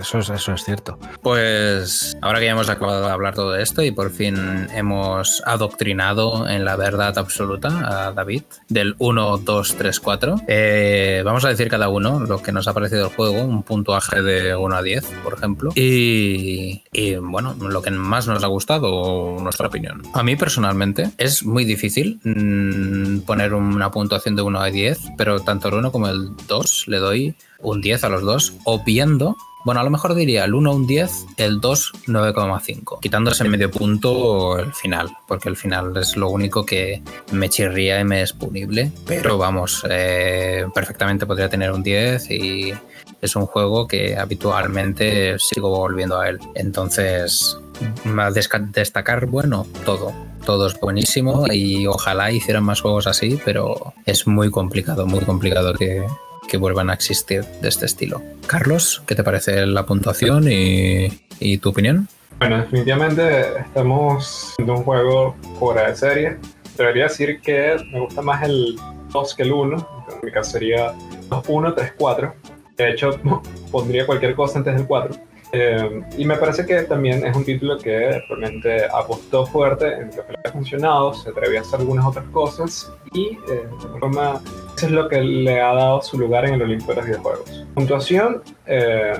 [0.00, 0.98] Eso es, eso es cierto.
[1.22, 6.48] Pues ahora que ya hemos acabado de hablar todo esto y por fin hemos adoctrinado
[6.48, 11.68] en la verdad absoluta a David del 1, 2, 3, 4, eh, vamos a decir
[11.68, 15.04] cada uno lo que nos ha parecido el juego, un puntuaje de 1 a 10,
[15.24, 20.02] por ejemplo, y, y, bueno, lo que más nos ha gustado o nuestra opinión.
[20.14, 25.40] A mí personalmente es muy difícil mm, poner una puntuación de 1 a 10, pero
[25.40, 29.80] tanto el 1 como el 2 le doy un 10 a los dos, obviando bueno,
[29.80, 34.72] a lo mejor diría el 1 un 10, el 2 9,5, quitándose medio punto el
[34.72, 38.90] final, porque el final es lo único que me chirría y me es punible.
[39.06, 42.74] Pero vamos, eh, perfectamente podría tener un 10 y
[43.20, 46.38] es un juego que habitualmente sigo volviendo a él.
[46.54, 47.56] Entonces,
[48.72, 50.12] destacar, bueno, todo.
[50.44, 55.72] Todo es buenísimo y ojalá hicieran más juegos así, pero es muy complicado, muy complicado
[55.74, 56.04] que,
[56.48, 58.22] que vuelvan a existir de este estilo.
[58.46, 61.08] Carlos, ¿qué te parece la puntuación y,
[61.40, 62.08] y tu opinión?
[62.38, 66.38] Bueno, definitivamente estamos en un juego fuera de serie.
[66.76, 68.76] Debería decir que me gusta más el
[69.12, 69.76] 2 que el 1.
[70.10, 70.92] En mi caso sería
[71.28, 72.34] 2, 1, 3, 4.
[72.76, 73.10] De hecho,
[73.70, 75.31] pondría cualquier cosa antes del 4.
[75.52, 80.26] Eh, y me parece que también es un título que realmente apostó fuerte en lo
[80.26, 84.40] que le ha funcionado, se atrevió a hacer algunas otras cosas y eh, de forma
[84.76, 87.64] eso es lo que le ha dado su lugar en el Olimpo de los videojuegos.
[87.74, 89.12] Puntuación, eh,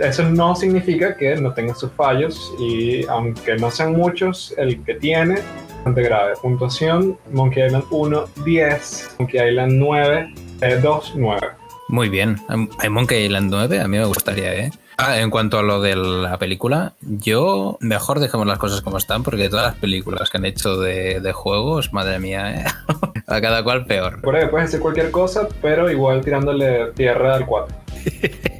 [0.00, 4.94] eso no significa que no tenga sus fallos y aunque no sean muchos, el que
[4.94, 5.40] tiene
[5.84, 6.34] bastante grave.
[6.40, 11.40] Puntuación, Monkey Island 1, 10, Monkey Island 9, eh, 2, 9.
[11.88, 12.36] Muy bien.
[12.78, 14.70] Hay Monkey Island 9, a mí me gustaría, ¿eh?
[14.96, 19.22] Ah, en cuanto a lo de la película, yo mejor dejemos las cosas como están,
[19.22, 22.64] porque todas las películas que han hecho de, de juegos, madre mía, ¿eh?
[23.26, 24.16] a cada cual peor.
[24.16, 27.76] Recuerda que puedes decir cualquier cosa, pero igual tirándole tierra al 4.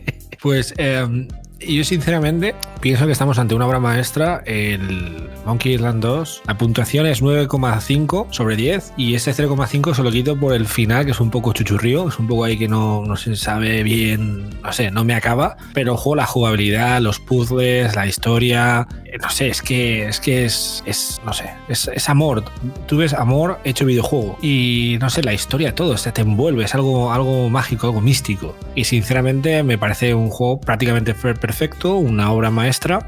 [0.44, 1.26] Pues eh,
[1.60, 4.42] yo sinceramente pienso que estamos ante una obra maestra.
[4.44, 10.10] El Monkey Island 2, la puntuación es 9,5 sobre 10 y ese 0,5 se lo
[10.10, 13.04] quito por el final, que es un poco chuchurrío, es un poco ahí que no,
[13.04, 15.56] no se sabe bien, no sé, no me acaba.
[15.72, 20.44] Pero ojo, la jugabilidad, los puzzles, la historia, eh, no sé, es que es, que
[20.44, 22.44] es, es no sé, es, es amor.
[22.86, 26.74] Tú ves amor hecho videojuego y no sé, la historia, todo, se te envuelve, es
[26.74, 28.56] algo, algo mágico, algo místico.
[28.74, 31.43] Y sinceramente me parece un juego prácticamente perfecto,
[31.82, 33.06] una obra maestra,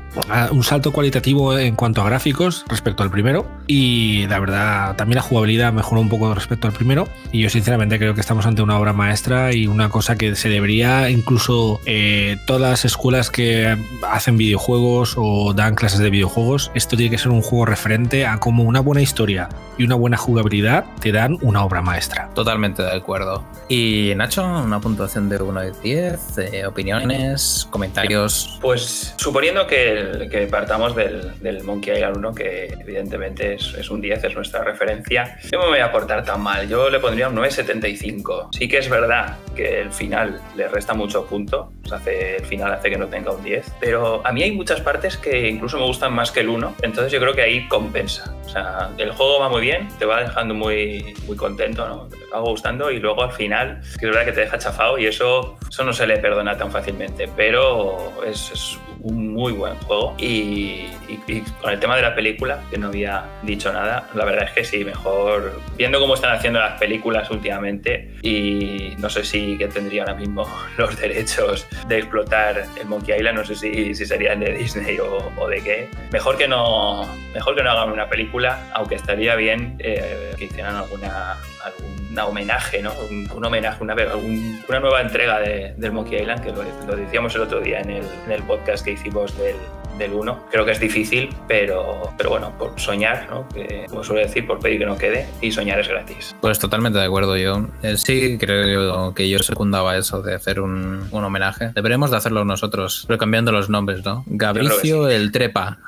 [0.51, 5.23] un salto cualitativo en cuanto a gráficos respecto al primero y la verdad también la
[5.23, 8.79] jugabilidad mejoró un poco respecto al primero y yo sinceramente creo que estamos ante una
[8.79, 13.77] obra maestra y una cosa que se debería incluso eh, todas las escuelas que
[14.09, 18.39] hacen videojuegos o dan clases de videojuegos, esto tiene que ser un juego referente a
[18.39, 22.31] cómo una buena historia y una buena jugabilidad te dan una obra maestra.
[22.35, 23.45] Totalmente de acuerdo.
[23.69, 28.26] Y Nacho, una puntuación de 1 de 10, eh, opiniones, comentarios.
[28.61, 34.01] Pues suponiendo que, que partamos del, del, Monkey Island 1, que evidentemente es, es, un
[34.01, 36.69] 10, es nuestra referencia, yo me voy a portar tan mal.
[36.69, 38.49] Yo le pondría un 9,75.
[38.53, 42.91] Sí que es verdad que el final le resta mucho punto, hace, el final hace
[42.91, 46.13] que no tenga un 10, pero a mí hay muchas partes que incluso me gustan
[46.13, 48.35] más que el 1, entonces yo creo que ahí compensa.
[48.45, 52.07] O sea, el juego va muy bien, te va dejando muy, muy contento, ¿no?
[52.07, 55.57] Te va gustando y luego al final, es verdad que te deja chafado y eso,
[55.69, 60.15] eso no se le perdona tan fácilmente, pero es, es un muy buen juego.
[60.19, 64.25] Y, y, y, con el tema de la película, que no había dicho nada, la
[64.25, 69.25] verdad es que sí, mejor viendo cómo están haciendo las películas últimamente y no sé
[69.25, 70.47] si que tendría ahora mismo
[70.77, 75.33] los derechos de explotar el Monkey Island, no sé si, si serían de Disney o,
[75.37, 75.89] o, de qué.
[76.11, 80.75] Mejor que no, mejor que no hagan una película, aunque estaría bien eh, que hicieran
[80.75, 82.93] alguna, algún homenaje, ¿no?
[83.11, 86.97] Un, un homenaje, una, un, una, nueva entrega de, del Monkey Island, que lo, lo,
[86.97, 89.57] decíamos el otro día en el, en el podcast que hicimos del,
[89.99, 90.47] del 1.
[90.51, 93.49] Creo que es difícil, pero, pero bueno, por soñar, ¿no?
[93.49, 96.35] que, como suele decir, por pedir que no quede, y soñar es gratis.
[96.41, 97.69] Pues totalmente de acuerdo yo.
[97.83, 101.71] Eh, sí, creo que yo secundaba eso de hacer un, un homenaje.
[101.75, 104.25] Deberemos de hacerlo nosotros, pero cambiando los nombres, ¿no?
[104.27, 105.15] Gabricio sí.
[105.15, 105.79] el Trepa.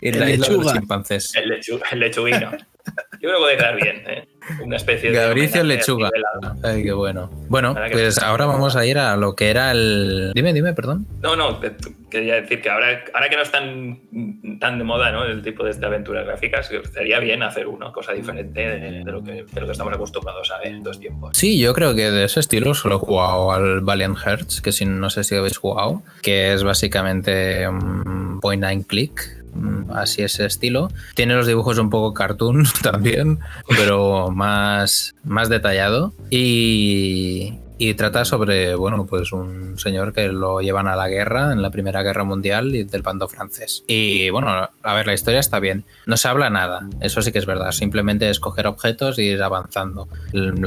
[0.00, 0.72] y el, lechuga.
[1.34, 2.52] El, lechu el lechuguino.
[2.52, 4.28] Yo creo que puede quedar bien, ¿eh?
[4.62, 5.68] Una especie Gabricio de.
[5.68, 6.10] Lechuga.
[6.62, 7.30] Ay, qué bueno.
[7.48, 10.32] Bueno, pues ahora vamos a ir a lo que era el.
[10.34, 11.06] Dime, dime, perdón.
[11.22, 11.60] No, no,
[12.10, 15.24] quería decir que ahora, ahora que no están tan de moda, ¿no?
[15.24, 19.22] El tipo de, de aventuras gráficas, estaría bien hacer una cosa diferente de, de, lo,
[19.22, 21.36] que, de lo que estamos acostumbrados a ver en dos tiempos.
[21.36, 24.84] Sí, yo creo que de ese estilo solo he jugado al Valiant Hearts, que si
[24.84, 29.41] no sé si habéis jugado, que es básicamente un point and click
[29.94, 30.90] así ese estilo.
[31.14, 33.38] Tiene los dibujos un poco cartoon también,
[33.68, 36.12] pero más, más detallado.
[36.30, 37.54] Y,
[37.84, 41.70] y trata sobre, bueno, pues un señor que lo llevan a la guerra, en la
[41.70, 43.82] Primera Guerra Mundial y del bando francés.
[43.88, 45.84] Y bueno, a ver, la historia está bien.
[46.06, 47.72] No se habla nada, eso sí que es verdad.
[47.72, 50.06] Simplemente es coger objetos y ir avanzando.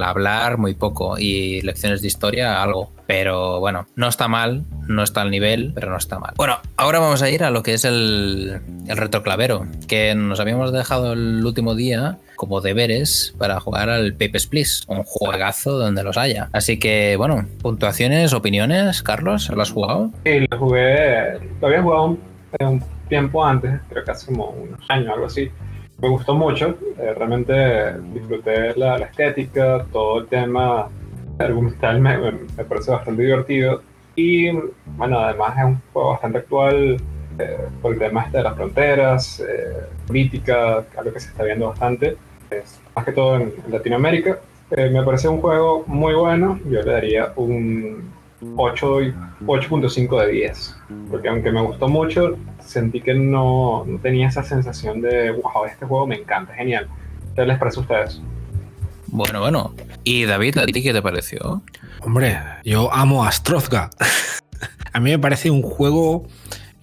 [0.04, 2.92] Hablar muy poco y lecciones de historia algo.
[3.08, 6.34] Pero bueno, no está mal, no está al nivel, pero no está mal.
[6.36, 10.74] Bueno, ahora vamos a ir a lo que es el, el retroclavero, que nos habíamos
[10.74, 16.18] dejado el último día como deberes para jugar al Papers, Please, un juegazo donde los
[16.18, 16.50] haya.
[16.54, 20.12] Así que, bueno, puntuaciones, opiniones, Carlos, ¿lo has jugado?
[20.26, 22.20] Sí, lo jugué, lo había jugado un,
[22.60, 25.50] un tiempo antes, creo que hace como unos años, algo así.
[26.02, 27.54] Me gustó mucho, eh, realmente
[28.14, 30.90] disfruté la, la, estética, todo el tema
[31.40, 33.82] argumental me, me, me parece bastante divertido.
[34.16, 34.52] Y
[34.98, 36.98] bueno, además es un juego bastante actual
[37.38, 41.68] eh, por el tema este de las fronteras, eh, política, algo que se está viendo
[41.68, 42.16] bastante,
[42.50, 44.40] es, más que todo en, Latinoamérica.
[44.72, 50.76] Eh, me parece un juego muy bueno, yo le daría un 8.5 de 10,
[51.10, 55.86] porque aunque me gustó mucho, sentí que no, no, tenía esa sensación de, wow, este
[55.86, 56.88] juego me encanta, genial.
[57.36, 58.22] ¿Qué les parece a ustedes?
[59.08, 59.74] Bueno, bueno.
[60.04, 61.62] ¿Y David, a ti qué te pareció?
[62.02, 63.90] Hombre, yo amo a Strozga.
[64.94, 66.28] a mí me parece un juego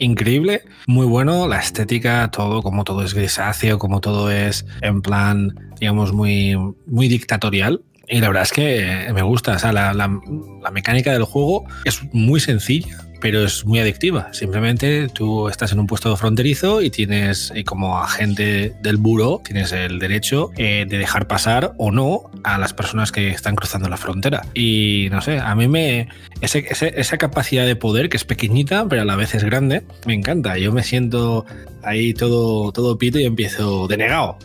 [0.03, 5.71] increíble, muy bueno, la estética, todo, como todo es grisáceo, como todo es en plan,
[5.79, 7.83] digamos, muy, muy dictatorial.
[8.09, 10.21] Y la verdad es que me gusta, o sea, la, la,
[10.63, 14.29] la mecánica del juego es muy sencilla, pero es muy adictiva.
[14.33, 19.71] Simplemente tú estás en un puesto fronterizo y tienes, y como agente del buro, tienes
[19.71, 23.97] el derecho eh, de dejar pasar o no a las personas que están cruzando la
[23.97, 24.45] frontera.
[24.55, 26.09] Y no sé, a mí me.
[26.41, 29.83] Ese, ese, esa capacidad de poder, que es pequeñita, pero a la vez es grande,
[30.05, 30.59] me encanta.
[30.59, 31.47] Yo me siento
[31.85, 34.37] ahí todo, todo pito y empiezo denegado.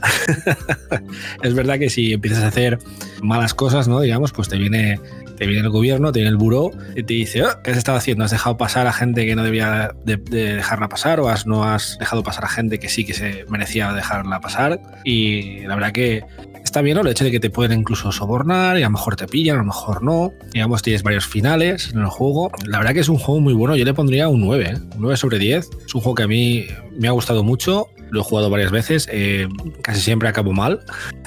[1.42, 2.78] es verdad que si empiezas a hacer
[3.24, 4.02] malas cosas, ¿no?
[4.02, 5.00] Digamos, pues te viene
[5.38, 7.98] te viene el gobierno, te viene el buró y te dice, "Oh, ¿qué has estado
[7.98, 8.24] haciendo?
[8.26, 11.64] ¿Has dejado pasar a gente que no debía de, de dejarla pasar o has, no
[11.64, 14.80] has dejado pasar a gente que sí que se merecía dejarla pasar?
[15.04, 16.24] Y la verdad que
[16.64, 17.02] está bien ¿no?
[17.02, 19.60] el hecho de que te pueden incluso sobornar y a lo mejor te pillan, a
[19.60, 20.34] lo mejor no.
[20.54, 22.52] Digamos, tienes varios finales en el juego.
[22.66, 23.76] La verdad que es un juego muy bueno.
[23.76, 24.74] Yo le pondría un 9, ¿eh?
[24.96, 25.70] un 9 sobre 10.
[25.86, 26.66] Es un juego que a mí
[27.00, 27.88] me ha gustado mucho.
[28.10, 29.08] Lo he jugado varias veces.
[29.12, 29.48] eh,
[29.82, 30.82] casi siempre acabo mal.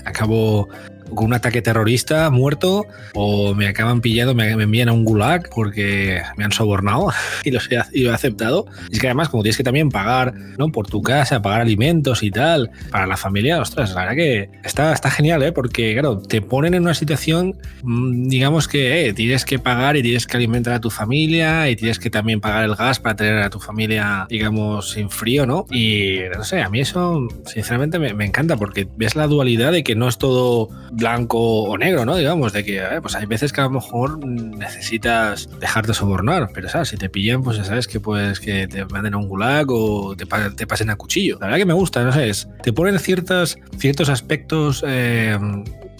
[0.04, 0.68] Acabo
[1.14, 5.48] con un ataque terrorista muerto o me acaban pillando, me, me envían a un gulag
[5.54, 7.12] porque me han sobornado
[7.44, 8.66] y, he, lo he aceptado.
[8.90, 10.68] Y es que además, como tienes que también pagar ¿no?
[10.68, 14.92] por tu casa, pagar alimentos y tal, para la familia, ostras, la verdad que está,
[14.92, 15.52] está genial, ¿eh?
[15.52, 20.02] porque claro, te ponen en una situación, mm, digamos que eh, tienes que pagar y
[20.02, 23.42] tienes que alimentar a tu familia y tienes que también pagar el gas para tener
[23.42, 25.66] a tu familia, digamos, sin frío, ¿no?
[25.70, 29.82] Y no sé, a mí eso, sinceramente, me, me encanta porque ves la dualidad de
[29.82, 30.68] que no es todo
[31.00, 32.14] blanco o negro, ¿no?
[32.16, 36.88] Digamos, de que pues hay veces que a lo mejor necesitas dejarte sobornar, pero ¿sabes?
[36.90, 40.14] si te pillan, pues ya sabes que pues que te manden a un gulag o
[40.16, 41.38] te pasen a cuchillo.
[41.40, 45.36] La verdad que me gusta, no sé, es- te ponen ciertas, ciertos aspectos eh,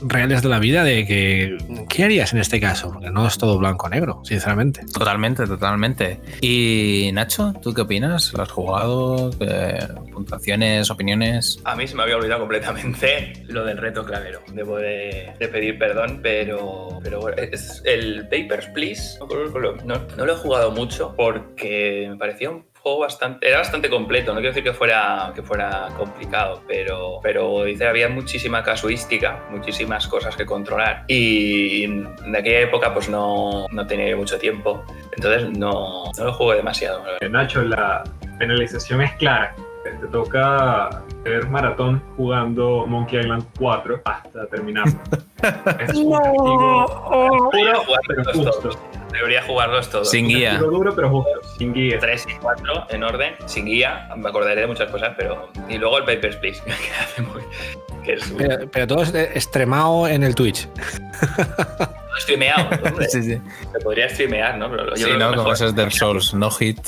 [0.02, 2.90] reales de la vida de que ¿qué harías en este caso?
[2.92, 4.82] Porque no es todo blanco o negro, sinceramente.
[4.92, 6.20] Totalmente, totalmente.
[6.40, 8.32] Y Nacho, ¿tú qué opinas?
[8.32, 9.30] ¿Lo has jugado?
[9.38, 9.78] ¿Qué
[10.12, 11.60] puntuaciones, opiniones?
[11.64, 14.40] A mí se me había olvidado completamente lo del reto clavero.
[14.52, 19.18] Debo de, de pedir perdón, pero, pero bueno, es el Papers, Please.
[19.20, 23.46] No, no- no lo he jugado mucho porque me parecía un juego bastante.
[23.46, 24.32] Era bastante completo.
[24.32, 30.06] No quiero decir que fuera, que fuera complicado, pero, pero dice, había muchísima casuística, muchísimas
[30.06, 31.04] cosas que controlar.
[31.08, 34.84] Y en aquella época, pues no, no tenía mucho tiempo.
[35.12, 37.02] Entonces no, no lo jugué demasiado.
[37.20, 38.04] Eh, Nacho, la
[38.38, 39.54] penalización es clara.
[39.84, 44.92] Te toca hacer maratón jugando Monkey Island 4 hasta terminarlo.
[45.80, 48.50] es un castigo Debería duro, pero jugarlos justo.
[48.60, 48.78] todos.
[49.12, 50.10] Debería jugarlos todos.
[50.10, 50.58] Sin guía.
[50.58, 51.30] Duro, pero justo.
[51.58, 51.98] Sin guía.
[51.98, 55.50] 3 y 4 en orden, sin guía, me acordaré de muchas cosas, pero.
[55.68, 57.42] Y luego el Papers, Please, que hace muy.
[58.04, 58.36] que es un.
[58.38, 60.68] Pero, pero todo es extremado en el Twitch.
[62.20, 62.68] streameado.
[62.84, 63.08] hombre.
[63.08, 63.40] Sí, sí.
[63.72, 64.70] Se podría streamear, ¿no?
[64.70, 65.26] Pero yo Sí, ¿no?
[65.30, 66.78] Como mejor esos Dark Souls, no hit.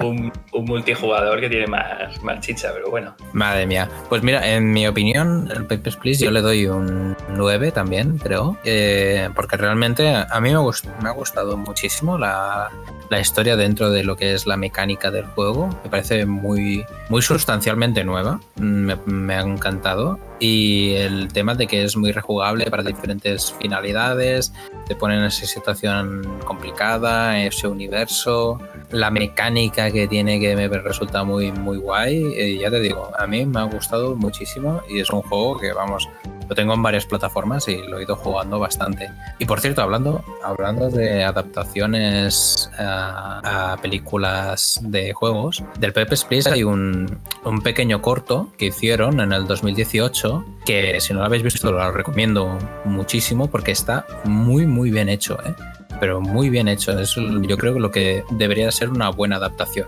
[0.00, 3.14] un, un multijugador que tiene más, más chicha, pero bueno.
[3.32, 3.88] Madre mía.
[4.08, 8.56] Pues mira, en mi opinión, el Papers, Please yo le doy un 9 también, creo.
[8.64, 12.70] Eh, porque realmente a mí me, gust- me ha gustado muchísimo la,
[13.10, 15.68] la historia dentro de lo que es la mecánica del juego.
[15.84, 18.40] Me parece muy, muy sustancialmente nueva.
[18.56, 20.18] Me, me ha encantado.
[20.40, 24.52] Y el tema de que es muy rejugable para diferentes finalidades,
[24.86, 28.60] te pone en esa situación complicada, ese universo,
[28.92, 32.22] la mecánica que tiene que me resulta muy, muy guay.
[32.36, 35.72] Eh, ya te digo, a mí me ha gustado muchísimo y es un juego que,
[35.72, 36.08] vamos,
[36.48, 39.10] lo tengo en varias plataformas y lo he ido jugando bastante.
[39.38, 46.50] Y por cierto, hablando, hablando de adaptaciones a, a películas de juegos, del Pepe's Please
[46.50, 51.42] hay un, un pequeño corto que hicieron en el 2018 que si no lo habéis
[51.42, 55.54] visto lo recomiendo muchísimo porque está muy muy bien hecho, ¿eh?
[56.00, 56.98] pero muy bien hecho.
[56.98, 59.86] Es yo creo que lo que debería ser una buena adaptación.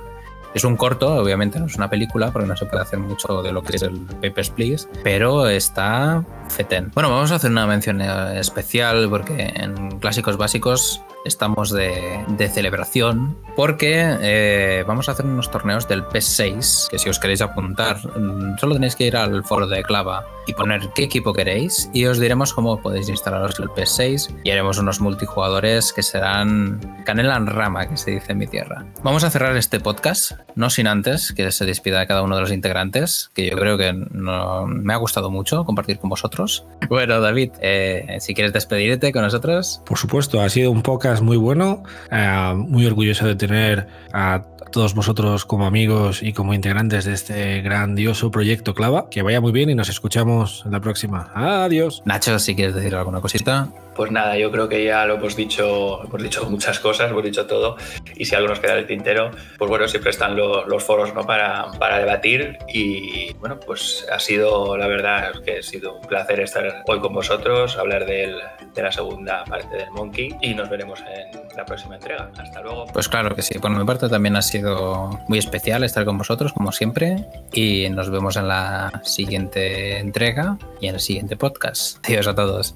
[0.54, 3.52] Es un corto, obviamente no es una película, porque no se puede hacer mucho de
[3.52, 6.90] lo que es el Papers, Please, pero está fetén.
[6.94, 13.36] Bueno, vamos a hacer una mención eh, especial porque en Clásicos Básicos estamos de, celebración,
[13.56, 18.58] porque eh, vamos a hacer unos torneos del PS6, que si os queréis apuntar, mm,
[18.58, 22.18] solo tenéis que ir al foro de Clava y poner qué equipo queréis y os
[22.18, 27.86] diremos cómo podéis instalaros el PS6 y haremos unos multijugadores que serán canela en rama,
[27.88, 28.86] que se dice en mi tierra.
[29.02, 32.52] Vamos a cerrar este podcast, no sin antes que se despida cada uno de los
[32.52, 36.64] integrantes, que yo creo que me ha gustado mucho compartir con vosotros.
[36.88, 39.82] Bueno, David, eh, si quieres despedirte con nosotros.
[39.84, 44.94] Por supuesto, ha sido un podcast muy bueno, eh, muy orgulloso de tener a todos
[44.94, 49.10] vosotros como amigos y como integrantes de este grandioso proyecto Clava.
[49.10, 51.30] Que vaya muy bien y nos escuchamos en la próxima.
[51.34, 52.02] Adiós.
[52.04, 53.68] Nacho, si quieres decir alguna cosita.
[54.00, 57.44] Pues nada, yo creo que ya lo hemos dicho, hemos dicho muchas cosas, hemos dicho
[57.44, 57.76] todo.
[58.16, 61.12] Y si algo nos queda en el tintero, pues bueno, siempre están lo- los foros
[61.12, 61.26] ¿no?
[61.26, 62.56] para, para debatir.
[62.72, 67.12] Y bueno, pues ha sido, la verdad, que ha sido un placer estar hoy con
[67.12, 68.40] vosotros, hablar del-
[68.74, 70.34] de la segunda parte del Monkey.
[70.40, 72.30] Y nos veremos en la próxima entrega.
[72.38, 72.86] Hasta luego.
[72.94, 73.58] Pues claro que sí.
[73.58, 77.26] Por mi parte también ha sido muy especial estar con vosotros, como siempre.
[77.52, 81.98] Y nos vemos en la siguiente entrega y en el siguiente podcast.
[82.08, 82.74] Adiós a todos.